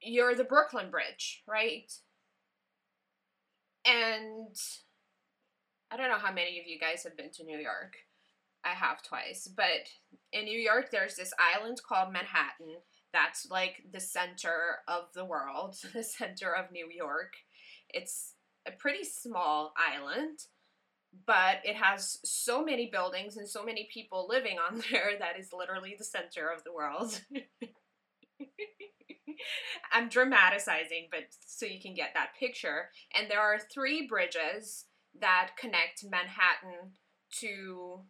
you're 0.00 0.34
the 0.34 0.44
Brooklyn 0.44 0.90
Bridge, 0.90 1.42
right? 1.46 1.92
And 3.84 4.56
I 5.90 5.96
don't 5.96 6.08
know 6.08 6.18
how 6.18 6.32
many 6.32 6.58
of 6.58 6.66
you 6.66 6.78
guys 6.78 7.04
have 7.04 7.16
been 7.16 7.30
to 7.32 7.44
New 7.44 7.58
York. 7.58 7.96
I 8.66 8.74
have 8.74 9.02
twice, 9.02 9.48
but 9.54 9.88
in 10.32 10.44
New 10.44 10.58
York, 10.58 10.90
there's 10.90 11.14
this 11.14 11.32
island 11.38 11.80
called 11.88 12.12
Manhattan. 12.12 12.76
That's 13.12 13.46
like 13.50 13.84
the 13.92 14.00
center 14.00 14.78
of 14.88 15.04
the 15.14 15.24
world, 15.24 15.76
the 15.94 16.02
center 16.02 16.54
of 16.54 16.72
New 16.72 16.88
York. 16.90 17.34
It's 17.90 18.34
a 18.66 18.72
pretty 18.72 19.04
small 19.04 19.72
island, 19.78 20.40
but 21.26 21.58
it 21.64 21.76
has 21.76 22.18
so 22.24 22.64
many 22.64 22.90
buildings 22.90 23.36
and 23.36 23.48
so 23.48 23.64
many 23.64 23.88
people 23.92 24.26
living 24.28 24.58
on 24.58 24.82
there 24.90 25.12
that 25.18 25.38
is 25.38 25.52
literally 25.56 25.94
the 25.96 26.04
center 26.04 26.48
of 26.48 26.64
the 26.64 26.72
world. 26.72 27.20
I'm 29.92 30.08
dramatizing, 30.08 31.08
but 31.10 31.24
so 31.46 31.66
you 31.66 31.80
can 31.80 31.94
get 31.94 32.10
that 32.14 32.30
picture. 32.38 32.90
And 33.14 33.30
there 33.30 33.40
are 33.40 33.58
three 33.58 34.06
bridges 34.06 34.86
that 35.20 35.50
connect 35.58 36.04
Manhattan 36.04 36.92
to 37.40 38.00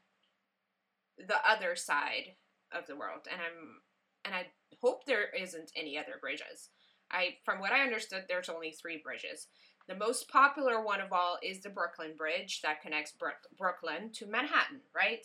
the 1.19 1.49
other 1.49 1.77
side 1.77 2.37
of 2.73 2.87
the 2.87 2.97
world, 2.97 3.27
and 3.31 3.41
I'm 3.41 3.81
and 4.25 4.35
I 4.35 4.47
hope 4.83 5.05
there 5.05 5.29
isn't 5.31 5.73
any 5.77 5.97
other 5.97 6.19
bridges. 6.21 6.71
I 7.11 7.37
from 7.45 7.61
what 7.61 7.73
I 7.73 7.83
understood, 7.83 8.25
there's 8.29 8.49
only 8.49 8.73
three 8.73 9.01
bridges. 9.03 9.47
The 9.89 9.95
most 9.95 10.29
popular 10.29 10.83
one 10.83 11.01
of 11.01 11.13
all 11.13 11.39
is 11.43 11.61
the 11.61 11.71
Brooklyn 11.71 12.15
Bridge 12.17 12.61
that 12.63 12.83
connects 12.83 13.13
Brooklyn 13.57 14.11
to 14.15 14.27
Manhattan, 14.27 14.81
right? 14.95 15.25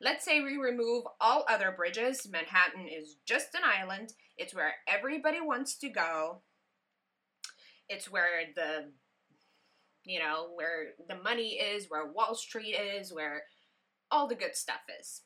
Let's 0.00 0.24
say 0.24 0.40
we 0.40 0.56
remove 0.56 1.04
all 1.20 1.44
other 1.48 1.74
bridges. 1.76 2.26
Manhattan 2.30 2.88
is 2.88 3.16
just 3.26 3.54
an 3.54 3.62
island. 3.64 4.14
It's 4.38 4.54
where 4.54 4.76
everybody 4.86 5.40
wants 5.42 5.76
to 5.78 5.88
go. 5.90 6.40
It's 7.88 8.10
where 8.10 8.46
the 8.54 8.92
you 10.04 10.18
know, 10.18 10.48
where 10.54 10.94
the 11.06 11.22
money 11.22 11.58
is, 11.58 11.90
where 11.90 12.10
Wall 12.10 12.34
Street 12.34 12.74
is, 12.74 13.12
where 13.12 13.42
all 14.10 14.26
the 14.26 14.34
good 14.34 14.56
stuff 14.56 14.80
is. 14.98 15.20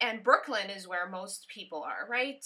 And 0.00 0.22
Brooklyn 0.22 0.70
is 0.70 0.86
where 0.86 1.08
most 1.08 1.46
people 1.48 1.82
are, 1.82 2.06
right? 2.08 2.44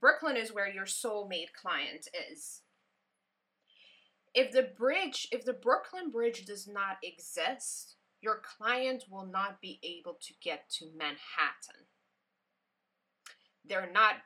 Brooklyn 0.00 0.36
is 0.36 0.52
where 0.52 0.68
your 0.68 0.84
soulmate 0.84 1.52
client 1.60 2.08
is. 2.30 2.62
If 4.34 4.52
the 4.52 4.68
bridge, 4.76 5.28
if 5.30 5.44
the 5.44 5.52
Brooklyn 5.52 6.10
Bridge 6.10 6.44
does 6.44 6.66
not 6.66 6.96
exist, 7.02 7.96
your 8.20 8.40
client 8.58 9.04
will 9.10 9.26
not 9.26 9.60
be 9.60 9.80
able 9.82 10.16
to 10.22 10.32
get 10.42 10.68
to 10.78 10.86
Manhattan. 10.96 11.86
They're 13.64 13.90
not 13.92 14.16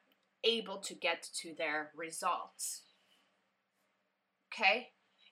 able 0.45 0.79
to 0.79 0.95
get 0.95 1.29
to 1.41 1.55
their 1.57 1.91
results. 1.97 2.83
Okay? 4.53 4.89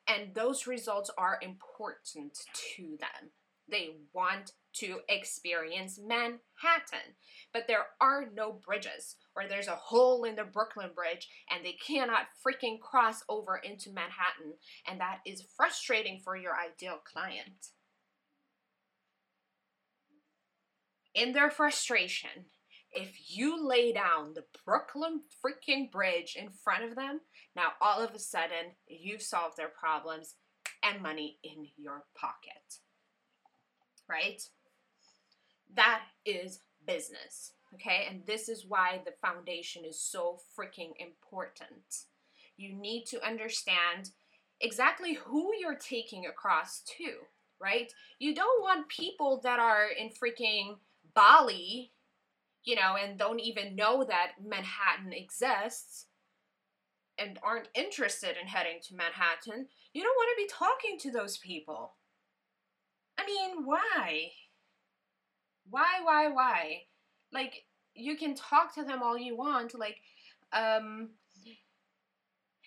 And 0.07 0.35
those 0.35 0.67
results 0.67 1.11
are 1.17 1.39
important 1.41 2.39
to 2.77 2.97
them. 3.01 3.31
They 3.69 3.91
want 4.13 4.53
to 4.75 4.99
experience 5.09 5.99
Manhattan. 5.99 7.15
But 7.53 7.67
there 7.69 7.87
are 8.01 8.27
no 8.35 8.53
bridges, 8.53 9.17
or 9.37 9.47
there's 9.49 9.69
a 9.69 9.77
hole 9.77 10.25
in 10.25 10.37
the 10.37 10.45
Brooklyn 10.45 10.91
Bridge 10.95 11.29
and 11.51 11.65
they 11.65 11.73
cannot 11.73 12.27
freaking 12.45 12.81
cross 12.81 13.23
over 13.29 13.57
into 13.57 13.91
Manhattan, 13.91 14.55
and 14.89 15.01
that 15.01 15.21
is 15.25 15.47
frustrating 15.57 16.21
for 16.23 16.37
your 16.37 16.55
ideal 16.55 16.99
client. 17.05 17.69
In 21.15 21.33
their 21.33 21.51
frustration, 21.51 22.47
if 22.91 23.37
you 23.37 23.67
lay 23.67 23.93
down 23.93 24.35
the 24.35 24.45
Brooklyn 24.65 25.21
freaking 25.45 25.91
Bridge 25.91 26.37
in 26.37 26.49
front 26.51 26.85
of 26.85 26.97
them, 26.97 27.21
now 27.55 27.69
all 27.81 28.03
of 28.03 28.15
a 28.15 28.19
sudden 28.19 28.75
you've 28.89 29.23
solved 29.23 29.57
their 29.57 29.69
problems 29.69 30.35
and 30.83 31.03
money 31.03 31.39
in 31.43 31.67
your 31.77 32.05
pocket. 32.17 32.81
Right? 34.09 34.43
That 35.75 36.03
is 36.25 36.61
business. 36.87 37.53
Okay? 37.75 38.07
And 38.09 38.25
this 38.27 38.49
is 38.49 38.67
why 38.67 39.01
the 39.05 39.15
foundation 39.21 39.85
is 39.85 40.01
so 40.01 40.39
freaking 40.59 40.93
important. 40.99 42.05
You 42.57 42.73
need 42.73 43.05
to 43.07 43.27
understand 43.27 44.11
exactly 44.61 45.15
who 45.15 45.53
you're 45.59 45.75
taking 45.75 46.27
across 46.27 46.83
to, 46.99 47.15
right? 47.61 47.93
You 48.19 48.35
don't 48.35 48.63
want 48.63 48.89
people 48.89 49.41
that 49.43 49.59
are 49.59 49.89
in 49.89 50.11
freaking 50.11 50.77
Bali, 51.15 51.93
you 52.65 52.77
know, 52.77 52.97
and 53.03 53.19
don't 53.19 53.41
even 53.41 53.75
know 53.75 54.05
that 54.05 54.33
Manhattan 54.43 55.13
exists 55.13 56.07
and 57.19 57.39
aren't 57.43 57.69
interested 57.75 58.37
in 58.41 58.49
heading 58.49 58.79
to 58.89 58.95
Manhattan. 58.95 59.67
You 59.93 60.03
don't 60.03 60.17
want 60.17 60.31
to 60.37 60.43
be 60.43 60.51
talking 60.51 60.99
to 61.01 61.11
those 61.11 61.39
people. 61.39 61.95
I 63.19 63.27
mean, 63.27 63.65
why? 63.65 64.31
Why, 65.71 66.01
why, 66.03 66.29
why? 66.29 66.83
Like, 67.33 67.65
you 67.95 68.17
can 68.17 68.35
talk 68.35 68.75
to 68.75 68.85
them 68.85 69.03
all 69.03 69.19
you 69.19 69.37
want. 69.37 69.79
Like, 69.79 69.97
um, 70.53 71.11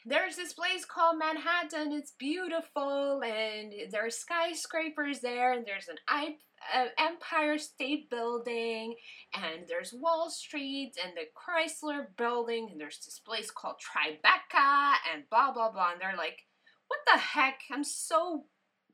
there's 0.06 0.38
this 0.38 0.54
place 0.54 0.86
called 0.86 1.20
Manhattan. 1.20 1.92
It's 1.92 2.14
beautiful, 2.18 3.22
and 3.24 3.74
there 3.92 4.06
are 4.06 4.10
skyscrapers 4.10 5.20
there, 5.20 5.52
and 5.52 5.66
there's 5.66 5.90
an 5.90 5.98
uh, 6.10 6.86
Empire 6.98 7.58
State 7.58 8.10
Building, 8.10 8.96
and 9.34 9.68
there's 9.68 9.94
Wall 9.94 10.30
Street, 10.30 10.94
and 11.04 11.14
the 11.16 11.28
Chrysler 11.36 12.06
Building, 12.18 12.70
and 12.72 12.80
there's 12.80 13.00
this 13.00 13.20
place 13.20 13.52
called 13.52 13.76
Tribeca, 13.76 14.94
and 15.14 15.24
blah 15.30 15.52
blah 15.52 15.72
blah. 15.72 15.92
And 15.92 16.02
they're 16.02 16.16
like, 16.16 16.46
what 16.88 17.00
the 17.06 17.20
heck? 17.20 17.60
I'm 17.70 17.84
so 17.84 18.46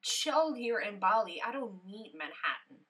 chilled 0.02 0.58
here 0.58 0.80
in 0.80 1.00
Bali. 1.00 1.42
I 1.46 1.52
don't 1.52 1.86
need 1.86 2.14
Manhattan. 2.18 2.86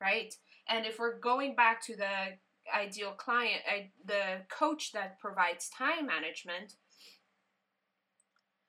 Right? 0.00 0.34
And 0.68 0.84
if 0.84 0.98
we're 0.98 1.18
going 1.18 1.54
back 1.54 1.82
to 1.86 1.96
the 1.96 2.36
ideal 2.74 3.12
client, 3.12 3.62
I, 3.68 3.90
the 4.04 4.42
coach 4.50 4.92
that 4.92 5.18
provides 5.18 5.68
time 5.68 6.06
management, 6.06 6.74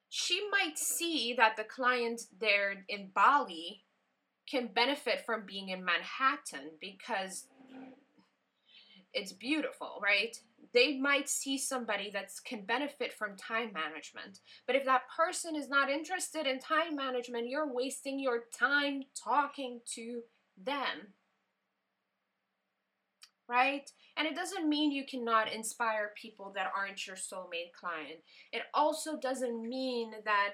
she 0.09 0.47
might 0.51 0.77
see 0.77 1.33
that 1.37 1.57
the 1.57 1.63
client 1.63 2.21
there 2.39 2.85
in 2.87 3.09
Bali 3.13 3.83
can 4.49 4.67
benefit 4.67 5.25
from 5.25 5.45
being 5.45 5.69
in 5.69 5.83
Manhattan 5.83 6.71
because 6.79 7.47
it's 9.13 9.33
beautiful, 9.33 9.99
right? 10.01 10.37
They 10.73 10.97
might 10.97 11.27
see 11.27 11.57
somebody 11.57 12.09
that 12.11 12.29
can 12.45 12.61
benefit 12.65 13.13
from 13.13 13.35
time 13.35 13.73
management. 13.73 14.39
But 14.65 14.75
if 14.75 14.85
that 14.85 15.03
person 15.15 15.55
is 15.55 15.69
not 15.69 15.89
interested 15.89 16.45
in 16.45 16.59
time 16.59 16.95
management, 16.95 17.49
you're 17.49 17.71
wasting 17.71 18.19
your 18.19 18.43
time 18.57 19.03
talking 19.15 19.81
to 19.95 20.21
them. 20.55 21.13
Right? 23.49 23.89
And 24.17 24.27
it 24.27 24.35
doesn't 24.35 24.67
mean 24.67 24.91
you 24.91 25.05
cannot 25.05 25.53
inspire 25.53 26.11
people 26.21 26.51
that 26.55 26.71
aren't 26.75 27.07
your 27.07 27.15
soulmate 27.15 27.71
client. 27.79 28.19
It 28.51 28.63
also 28.73 29.17
doesn't 29.17 29.61
mean 29.61 30.11
that 30.25 30.53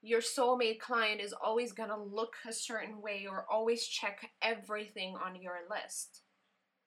your 0.00 0.20
soulmate 0.20 0.80
client 0.80 1.20
is 1.20 1.32
always 1.32 1.72
going 1.72 1.90
to 1.90 1.96
look 1.96 2.34
a 2.48 2.52
certain 2.52 3.00
way 3.02 3.26
or 3.30 3.46
always 3.50 3.86
check 3.86 4.28
everything 4.42 5.14
on 5.14 5.40
your 5.40 5.58
list. 5.70 6.22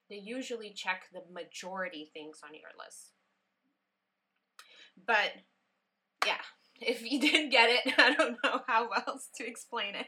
They 0.10 0.17
usually 0.17 0.71
check 0.71 1.03
the 1.13 1.21
majority 1.34 2.12
things 2.13 2.41
on 2.43 2.53
your 2.53 2.71
list. 2.77 3.12
But 5.05 5.31
yeah, 6.25 6.41
if 6.81 7.10
you 7.10 7.19
didn't 7.19 7.49
get 7.49 7.69
it, 7.69 7.93
I 7.97 8.13
don't 8.13 8.38
know 8.43 8.62
how 8.67 8.89
else 9.08 9.29
to 9.38 9.47
explain 9.47 9.95
it. 9.95 10.05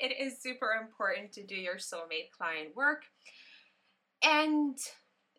it 0.00 0.14
is 0.20 0.42
super 0.42 0.70
important 0.80 1.32
to 1.32 1.44
do 1.44 1.54
your 1.54 1.76
soulmate 1.76 2.30
client 2.36 2.74
work. 2.74 3.04
And 4.24 4.78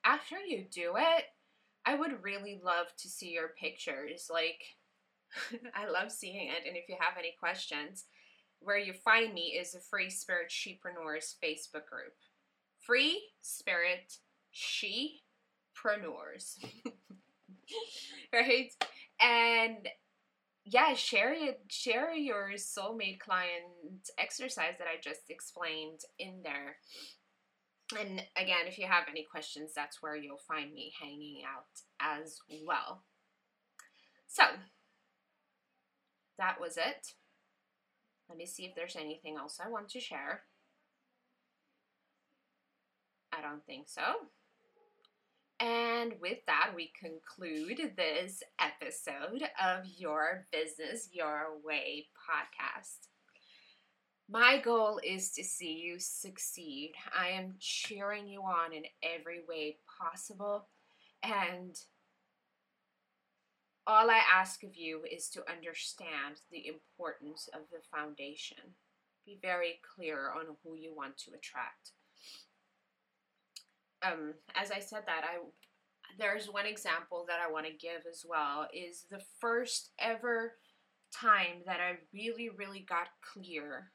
after 0.03 0.37
you 0.39 0.65
do 0.71 0.93
it, 0.97 1.25
I 1.85 1.95
would 1.95 2.23
really 2.23 2.59
love 2.63 2.87
to 2.97 3.09
see 3.09 3.31
your 3.31 3.49
pictures. 3.59 4.29
Like, 4.31 4.61
I 5.75 5.89
love 5.89 6.11
seeing 6.11 6.49
it. 6.49 6.67
And 6.67 6.77
if 6.77 6.87
you 6.89 6.95
have 6.99 7.17
any 7.17 7.33
questions, 7.39 8.05
where 8.59 8.77
you 8.77 8.93
find 8.93 9.33
me 9.33 9.57
is 9.59 9.71
the 9.71 9.79
Free 9.79 10.09
Spirit 10.09 10.49
Shepreneurs 10.49 11.35
Facebook 11.43 11.87
group. 11.87 12.13
Free 12.81 13.21
Spirit 13.41 14.17
Shepreneurs. 14.53 16.57
right? 18.33 18.71
And 19.21 19.87
yeah, 20.65 20.95
share 20.95 21.33
it, 21.33 21.61
share 21.69 22.13
your 22.13 22.51
soulmate 22.55 23.19
client 23.19 24.09
exercise 24.17 24.73
that 24.79 24.87
I 24.87 24.99
just 25.01 25.29
explained 25.29 25.99
in 26.17 26.41
there. 26.43 26.77
And 27.91 28.23
again, 28.35 28.65
if 28.67 28.79
you 28.79 28.87
have 28.87 29.05
any 29.09 29.23
questions, 29.23 29.71
that's 29.75 30.01
where 30.01 30.15
you'll 30.15 30.37
find 30.37 30.73
me 30.73 30.93
hanging 30.99 31.41
out 31.45 31.65
as 31.99 32.39
well. 32.65 33.03
So, 34.27 34.43
that 36.37 36.59
was 36.59 36.77
it. 36.77 37.13
Let 38.27 38.37
me 38.37 38.45
see 38.45 38.65
if 38.65 38.75
there's 38.75 38.95
anything 38.95 39.37
else 39.37 39.59
I 39.63 39.69
want 39.69 39.89
to 39.89 39.99
share. 39.99 40.41
I 43.31 43.41
don't 43.41 43.65
think 43.65 43.87
so. 43.87 44.01
And 45.59 46.13
with 46.21 46.39
that, 46.47 46.71
we 46.75 46.91
conclude 46.99 47.93
this 47.95 48.43
episode 48.59 49.43
of 49.63 49.85
Your 49.97 50.47
Business 50.51 51.09
Your 51.13 51.57
Way 51.63 52.07
podcast. 52.29 53.07
My 54.27 54.57
goal 54.57 54.99
is 55.03 55.31
to 55.31 55.43
see 55.43 55.73
you 55.73 55.99
succeed. 55.99 56.93
I 57.17 57.29
am 57.29 57.55
cheering 57.59 58.27
you 58.27 58.41
on 58.41 58.73
in 58.73 58.83
every 59.03 59.41
way 59.47 59.77
possible. 59.99 60.67
And 61.21 61.79
all 63.85 64.09
I 64.09 64.21
ask 64.33 64.63
of 64.63 64.75
you 64.75 65.03
is 65.09 65.29
to 65.29 65.43
understand 65.49 66.41
the 66.51 66.67
importance 66.67 67.47
of 67.53 67.61
the 67.71 67.81
foundation. 67.95 68.57
Be 69.27 69.37
very 69.41 69.79
clear 69.95 70.31
on 70.31 70.55
who 70.63 70.75
you 70.75 70.95
want 70.95 71.17
to 71.19 71.31
attract. 71.33 71.91
Um, 74.01 74.33
as 74.55 74.71
I 74.71 74.79
said 74.79 75.03
that, 75.05 75.23
I 75.23 75.37
there's 76.17 76.47
one 76.47 76.65
example 76.65 77.25
that 77.27 77.39
I 77.45 77.51
want 77.51 77.65
to 77.65 77.73
give 77.73 78.05
as 78.09 78.23
well 78.27 78.67
is 78.73 79.05
the 79.09 79.21
first 79.39 79.89
ever 79.99 80.53
time 81.11 81.61
that 81.65 81.79
I 81.81 81.97
really, 82.13 82.49
really 82.49 82.85
got 82.87 83.07
clear 83.21 83.91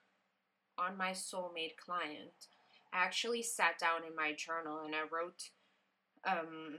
on 0.81 0.97
my 0.97 1.11
soulmate 1.11 1.77
client. 1.77 2.49
I 2.93 2.99
actually 2.99 3.43
sat 3.43 3.79
down 3.79 4.05
in 4.09 4.17
my 4.17 4.33
journal 4.33 4.81
and 4.85 4.95
I 4.95 5.03
wrote 5.03 5.51
um 6.27 6.79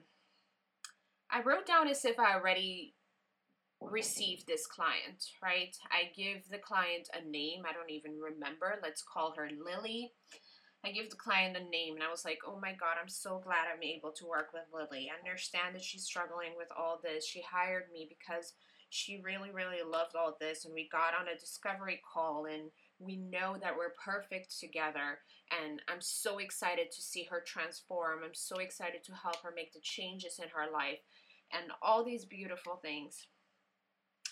I 1.32 1.42
wrote 1.42 1.66
down 1.66 1.88
as 1.88 2.04
if 2.04 2.20
I 2.20 2.34
already 2.34 2.96
received 3.80 4.46
this 4.46 4.68
client, 4.68 5.32
right? 5.42 5.76
I 5.90 6.12
give 6.16 6.50
the 6.50 6.58
client 6.58 7.10
a 7.14 7.28
name. 7.28 7.64
I 7.68 7.74
don't 7.74 7.90
even 7.90 8.20
remember. 8.20 8.78
Let's 8.84 9.02
call 9.02 9.34
her 9.38 9.50
Lily. 9.50 10.12
I 10.84 10.92
give 10.92 11.10
the 11.10 11.16
client 11.16 11.56
a 11.56 11.70
name 11.70 11.96
and 11.96 12.04
I 12.04 12.10
was 12.10 12.26
like, 12.26 12.40
oh 12.46 12.60
my 12.60 12.72
God, 12.74 12.98
I'm 13.00 13.10
so 13.10 13.40
glad 13.44 13.66
I'm 13.72 13.84
able 13.84 14.12
to 14.14 14.26
work 14.26 14.50
with 14.54 14.64
Lily. 14.74 15.10
I 15.10 15.20
understand 15.20 15.76
that 15.76 15.84
she's 15.84 16.04
struggling 16.04 16.52
with 16.58 16.70
all 16.76 17.00
this. 17.02 17.26
She 17.26 17.42
hired 17.42 17.86
me 17.94 18.10
because 18.10 18.54
she 18.92 19.22
really, 19.24 19.52
really 19.52 19.82
loved 19.90 20.16
all 20.16 20.36
this. 20.40 20.66
And 20.66 20.74
we 20.74 20.90
got 20.92 21.14
on 21.20 21.28
a 21.28 21.40
discovery 21.40 22.02
call 22.14 22.46
and 22.46 22.70
we 23.00 23.16
know 23.16 23.56
that 23.62 23.76
we're 23.76 23.94
perfect 24.04 24.60
together. 24.60 25.20
And 25.64 25.82
I'm 25.88 26.02
so 26.02 26.38
excited 26.38 26.92
to 26.92 27.02
see 27.02 27.28
her 27.32 27.42
transform. 27.46 28.20
I'm 28.24 28.34
so 28.34 28.58
excited 28.58 29.04
to 29.06 29.14
help 29.14 29.38
her 29.44 29.54
make 29.56 29.74
the 29.74 29.80
changes 29.82 30.40
in 30.40 30.50
her 30.50 30.72
life 30.72 31.00
and 31.52 31.72
all 31.82 32.04
these 32.04 32.26
beautiful 32.26 32.76
things. 32.82 33.28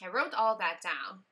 I 0.03 0.07
wrote 0.07 0.33
all 0.33 0.57
that 0.57 0.81
down. 0.83 1.23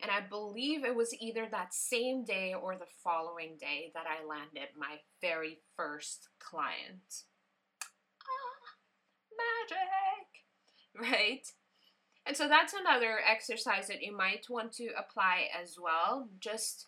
And 0.00 0.10
I 0.10 0.20
believe 0.20 0.84
it 0.84 0.96
was 0.96 1.14
either 1.20 1.46
that 1.50 1.74
same 1.74 2.24
day 2.24 2.54
or 2.54 2.74
the 2.76 2.90
following 3.04 3.56
day 3.60 3.92
that 3.94 4.06
I 4.06 4.26
landed 4.26 4.70
my 4.76 4.96
very 5.20 5.58
first 5.76 6.28
client. 6.40 7.24
Ah, 8.22 8.72
magic! 9.38 9.80
Right? 11.10 11.46
And 12.26 12.36
so 12.36 12.48
that's 12.48 12.74
another 12.74 13.18
exercise 13.28 13.88
that 13.88 14.02
you 14.02 14.16
might 14.16 14.46
want 14.48 14.72
to 14.74 14.90
apply 14.96 15.48
as 15.60 15.76
well. 15.80 16.28
Just 16.38 16.86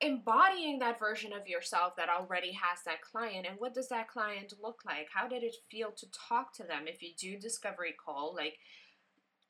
embodying 0.00 0.78
that 0.78 0.98
version 0.98 1.32
of 1.32 1.48
yourself 1.48 1.94
that 1.96 2.10
already 2.10 2.52
has 2.52 2.80
that 2.84 3.00
client 3.00 3.46
and 3.48 3.58
what 3.58 3.72
does 3.72 3.88
that 3.88 4.08
client 4.08 4.52
look 4.62 4.80
like? 4.84 5.08
How 5.12 5.26
did 5.26 5.42
it 5.42 5.56
feel 5.70 5.90
to 5.92 6.06
talk 6.28 6.52
to 6.54 6.64
them? 6.64 6.82
If 6.86 7.02
you 7.02 7.10
do 7.18 7.38
discovery 7.38 7.94
call 8.04 8.34
like 8.36 8.58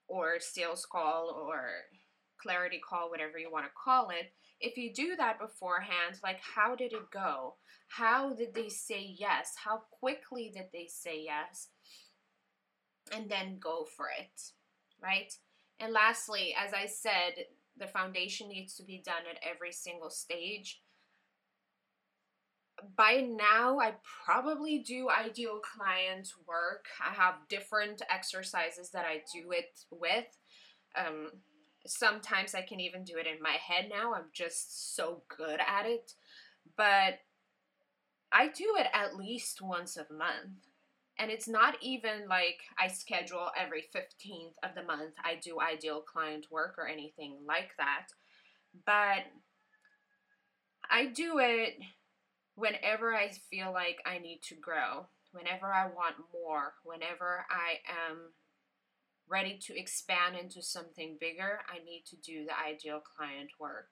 or 0.07 0.39
sales 0.39 0.87
call 0.87 1.31
or 1.31 1.71
clarity 2.41 2.81
call 2.89 3.11
whatever 3.11 3.39
you 3.39 3.51
want 3.51 3.65
to 3.65 3.71
call 3.83 4.11
it 4.11 4.33
if 4.61 4.77
you 4.77 4.93
do 4.93 5.17
that 5.17 5.41
beforehand 5.41 6.21
like 6.23 6.41
how 6.41 6.77
did 6.77 6.93
it 6.93 7.11
go? 7.11 7.55
How 7.89 8.33
did 8.33 8.55
they 8.55 8.69
say 8.69 9.17
yes? 9.19 9.55
How 9.63 9.83
quickly 10.01 10.53
did 10.55 10.67
they 10.73 10.87
say 10.89 11.25
yes? 11.25 11.69
And 13.13 13.29
then 13.29 13.59
go 13.61 13.85
for 13.97 14.07
it 14.19 14.53
right 15.03 15.35
and 15.81 15.93
lastly 15.93 16.55
as 16.59 16.73
i 16.73 16.87
said 16.87 17.47
the 17.79 17.87
foundation 17.87 18.49
needs 18.49 18.75
to 18.75 18.83
be 18.83 19.03
done 19.05 19.25
at 19.31 19.39
every 19.43 19.73
single 19.73 20.11
stage. 20.11 20.81
By 22.97 23.27
now, 23.29 23.79
I 23.79 23.95
probably 24.25 24.79
do 24.79 25.09
ideal 25.09 25.61
client 25.61 26.33
work. 26.47 26.87
I 27.05 27.15
have 27.15 27.49
different 27.49 28.03
exercises 28.11 28.91
that 28.91 29.07
I 29.07 29.23
do 29.33 29.53
it 29.53 29.81
with. 29.91 30.27
Um, 30.97 31.31
sometimes 31.87 32.55
I 32.55 32.63
can 32.63 32.81
even 32.81 33.05
do 33.05 33.17
it 33.17 33.27
in 33.27 33.43
my 33.43 33.53
head 33.53 33.89
now. 33.91 34.15
I'm 34.15 34.31
just 34.33 34.95
so 34.95 35.23
good 35.37 35.61
at 35.61 35.87
it. 35.87 36.13
But 36.77 37.21
I 38.33 38.49
do 38.49 38.77
it 38.79 38.89
at 38.93 39.17
least 39.17 39.63
once 39.63 39.97
a 39.97 40.13
month. 40.13 40.69
And 41.19 41.31
it's 41.31 41.49
not 41.49 41.77
even 41.81 42.29
like 42.29 42.61
I 42.79 42.89
schedule 42.89 43.49
every 43.57 43.85
15th 43.95 44.55
of 44.63 44.75
the 44.75 44.83
month, 44.83 45.15
I 45.25 45.37
do 45.43 45.61
ideal 45.61 46.03
client 46.03 46.47
work 46.51 46.75
or 46.77 46.87
anything 46.87 47.39
like 47.47 47.71
that. 47.79 48.09
But 48.85 49.25
I 50.91 51.07
do 51.07 51.39
it 51.39 51.79
whenever 52.55 53.15
I 53.15 53.31
feel 53.51 53.73
like 53.73 53.99
I 54.07 54.19
need 54.19 54.41
to 54.45 54.55
grow, 54.55 55.07
whenever 55.33 55.73
I 55.73 55.87
want 55.87 56.17
more, 56.33 56.75
whenever 56.85 57.47
I 57.51 57.79
am 58.09 58.33
ready 59.29 59.59
to 59.67 59.79
expand 59.79 60.37
into 60.37 60.63
something 60.63 61.17
bigger, 61.21 61.61
I 61.69 61.85
need 61.85 62.05
to 62.11 62.17
do 62.17 62.45
the 62.45 62.59
ideal 62.59 63.01
client 63.01 63.51
work 63.59 63.89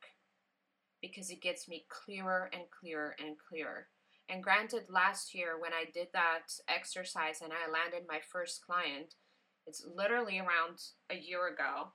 because 1.00 1.30
it 1.30 1.42
gets 1.42 1.68
me 1.68 1.86
clearer 1.88 2.50
and 2.52 2.62
clearer 2.70 3.14
and 3.18 3.36
clearer. 3.48 3.88
And 4.28 4.42
granted, 4.42 4.84
last 4.88 5.34
year 5.34 5.58
when 5.58 5.72
I 5.72 5.84
did 5.92 6.08
that 6.12 6.52
exercise 6.68 7.40
and 7.42 7.52
I 7.52 7.70
landed 7.70 8.08
my 8.08 8.20
first 8.32 8.64
client, 8.64 9.14
it's 9.66 9.84
literally 9.94 10.38
around 10.38 10.80
a 11.10 11.16
year 11.16 11.48
ago. 11.48 11.92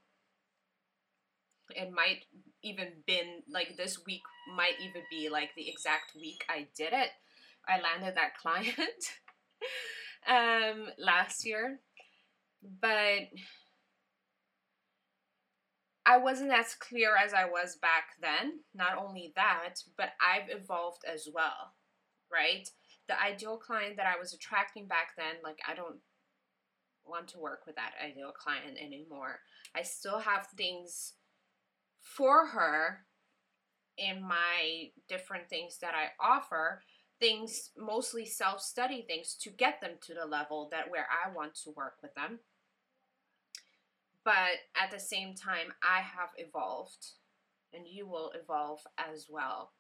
It 1.71 1.91
might 1.91 2.25
even 2.63 2.89
been 3.05 3.43
like 3.49 3.77
this 3.77 3.99
week 4.05 4.21
might 4.55 4.79
even 4.81 5.03
be 5.09 5.29
like 5.29 5.51
the 5.55 5.69
exact 5.69 6.13
week 6.15 6.43
I 6.49 6.67
did 6.75 6.93
it. 6.93 7.09
I 7.67 7.79
landed 7.79 8.15
that 8.15 8.37
client 8.41 8.77
um 10.27 10.87
last 10.97 11.45
year. 11.45 11.79
But 12.81 13.29
I 16.05 16.17
wasn't 16.17 16.51
as 16.51 16.73
clear 16.75 17.15
as 17.15 17.33
I 17.33 17.45
was 17.45 17.77
back 17.81 18.15
then. 18.21 18.59
Not 18.73 18.97
only 18.97 19.31
that, 19.35 19.75
but 19.95 20.09
I've 20.19 20.49
evolved 20.49 21.03
as 21.11 21.27
well 21.31 21.73
right? 22.31 22.69
The 23.07 23.21
ideal 23.21 23.57
client 23.57 23.97
that 23.97 24.05
I 24.05 24.19
was 24.19 24.33
attracting 24.33 24.87
back 24.87 25.15
then, 25.17 25.35
like, 25.43 25.59
I 25.67 25.73
don't 25.73 25.97
want 27.05 27.27
to 27.29 27.39
work 27.39 27.61
with 27.65 27.75
that 27.75 27.93
ideal 28.03 28.31
client 28.31 28.77
anymore. 28.79 29.39
I 29.75 29.81
still 29.81 30.19
have 30.19 30.47
things 30.55 31.13
for 32.01 32.47
her 32.47 33.05
in 33.97 34.21
my 34.21 34.91
different 35.07 35.49
things 35.49 35.79
that 35.81 35.93
I 35.93 36.09
offer, 36.23 36.83
things 37.19 37.71
mostly 37.77 38.25
self-study 38.25 39.05
things 39.07 39.35
to 39.41 39.49
get 39.49 39.81
them 39.81 39.97
to 40.01 40.13
the 40.13 40.25
level 40.25 40.69
that 40.71 40.89
where 40.89 41.07
I 41.09 41.33
want 41.33 41.55
to 41.63 41.71
work 41.75 41.95
with 42.01 42.13
them. 42.15 42.39
But 44.23 44.59
at 44.81 44.91
the 44.91 44.99
same 44.99 45.33
time, 45.33 45.73
I 45.83 46.01
have 46.01 46.29
evolved 46.37 47.13
and 47.73 47.87
you 47.87 48.07
will 48.07 48.31
evolve 48.39 48.81
as 48.97 49.27
well 49.29 49.71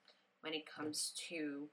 when 0.41 0.53
it 0.53 0.65
comes 0.65 1.13
to 1.29 1.69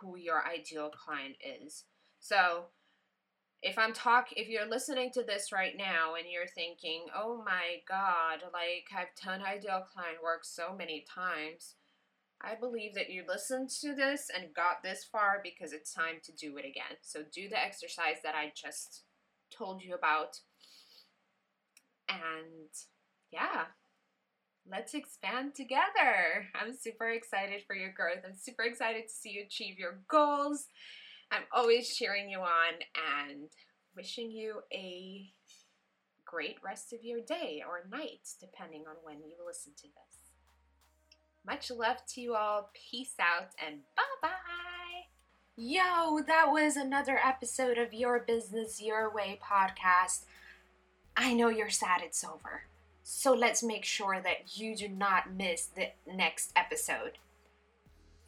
who 0.00 0.16
your 0.16 0.44
ideal 0.46 0.90
client 0.90 1.36
is. 1.40 1.84
So, 2.20 2.66
if 3.62 3.76
I'm 3.78 3.92
talk 3.92 4.28
if 4.36 4.48
you're 4.48 4.68
listening 4.68 5.10
to 5.14 5.22
this 5.24 5.50
right 5.52 5.76
now 5.76 6.14
and 6.14 6.26
you're 6.30 6.46
thinking, 6.46 7.06
"Oh 7.14 7.42
my 7.44 7.82
god, 7.88 8.42
like 8.52 8.88
I've 8.96 9.14
done 9.22 9.42
ideal 9.42 9.86
client 9.92 10.22
work 10.22 10.44
so 10.44 10.74
many 10.74 11.04
times." 11.12 11.74
I 12.40 12.54
believe 12.54 12.94
that 12.94 13.10
you 13.10 13.24
listened 13.26 13.70
to 13.80 13.94
this 13.94 14.30
and 14.30 14.54
got 14.54 14.82
this 14.82 15.04
far 15.04 15.40
because 15.42 15.72
it's 15.72 15.92
time 15.92 16.20
to 16.24 16.32
do 16.32 16.56
it 16.56 16.64
again. 16.64 16.98
So 17.02 17.24
do 17.24 17.48
the 17.48 17.60
exercise 17.60 18.18
that 18.22 18.36
I 18.36 18.52
just 18.54 19.02
told 19.50 19.82
you 19.82 19.94
about. 19.94 20.40
And 22.08 22.70
yeah, 23.30 23.66
let's 24.70 24.94
expand 24.94 25.54
together. 25.54 26.46
I'm 26.54 26.74
super 26.74 27.08
excited 27.08 27.62
for 27.66 27.74
your 27.74 27.92
growth. 27.92 28.24
I'm 28.26 28.36
super 28.36 28.62
excited 28.62 29.08
to 29.08 29.14
see 29.14 29.30
you 29.30 29.44
achieve 29.44 29.78
your 29.78 29.98
goals. 30.08 30.66
I'm 31.30 31.42
always 31.52 31.94
cheering 31.94 32.30
you 32.30 32.40
on 32.40 32.74
and 33.26 33.48
wishing 33.96 34.30
you 34.30 34.62
a 34.72 35.30
great 36.24 36.56
rest 36.64 36.92
of 36.92 37.02
your 37.02 37.20
day 37.20 37.62
or 37.66 37.88
night, 37.90 38.28
depending 38.40 38.84
on 38.88 38.96
when 39.02 39.16
you 39.16 39.34
listen 39.46 39.72
to 39.76 39.82
this. 39.82 40.18
Much 41.46 41.70
love 41.70 42.04
to 42.14 42.20
you 42.20 42.34
all. 42.34 42.70
Peace 42.74 43.14
out 43.20 43.50
and 43.64 43.80
bye 43.96 44.02
bye. 44.20 44.28
Yo, 45.56 46.20
that 46.26 46.48
was 46.50 46.76
another 46.76 47.18
episode 47.18 47.78
of 47.78 47.92
Your 47.92 48.20
Business 48.20 48.80
Your 48.80 49.12
Way 49.12 49.40
podcast. 49.42 50.24
I 51.16 51.34
know 51.34 51.48
you're 51.48 51.70
sad 51.70 52.00
it's 52.04 52.22
over. 52.22 52.62
So 53.10 53.32
let's 53.32 53.62
make 53.62 53.86
sure 53.86 54.20
that 54.22 54.58
you 54.58 54.76
do 54.76 54.86
not 54.86 55.32
miss 55.32 55.64
the 55.64 55.92
next 56.06 56.52
episode. 56.54 57.12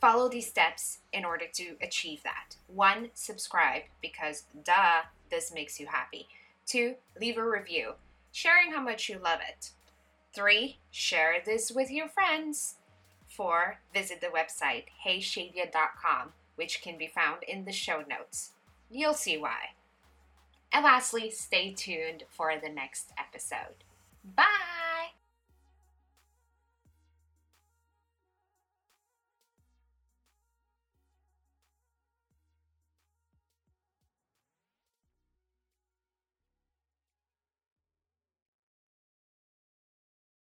Follow 0.01 0.31
these 0.31 0.49
steps 0.49 1.01
in 1.13 1.23
order 1.23 1.45
to 1.53 1.77
achieve 1.83 2.23
that. 2.23 2.57
One, 2.67 3.11
subscribe 3.13 3.83
because 4.01 4.45
duh, 4.65 5.03
this 5.31 5.53
makes 5.53 5.79
you 5.79 5.87
happy. 5.87 6.29
Two, 6.65 6.95
leave 7.21 7.37
a 7.37 7.47
review, 7.47 7.93
sharing 8.33 8.73
how 8.73 8.81
much 8.81 9.11
you 9.11 9.19
love 9.19 9.41
it. 9.47 9.73
Three, 10.35 10.79
share 10.91 11.43
this 11.45 11.71
with 11.71 11.91
your 11.91 12.09
friends. 12.09 12.77
Four, 13.29 13.81
visit 13.93 14.23
the 14.23 14.29
website 14.29 14.85
heyshadia.com, 15.07 16.33
which 16.57 16.81
can 16.81 16.97
be 16.97 17.07
found 17.07 17.43
in 17.43 17.67
the 17.67 17.73
show 17.73 18.03
notes. 18.09 18.53
You'll 18.91 19.13
see 19.13 19.37
why. 19.37 19.75
And 20.73 20.85
lastly, 20.85 21.31
stay 21.31 21.75
tuned 21.75 22.25
for 22.31 22.55
the 22.59 22.71
next 22.71 23.13
episode. 23.19 23.85
Bye! 24.25 25.20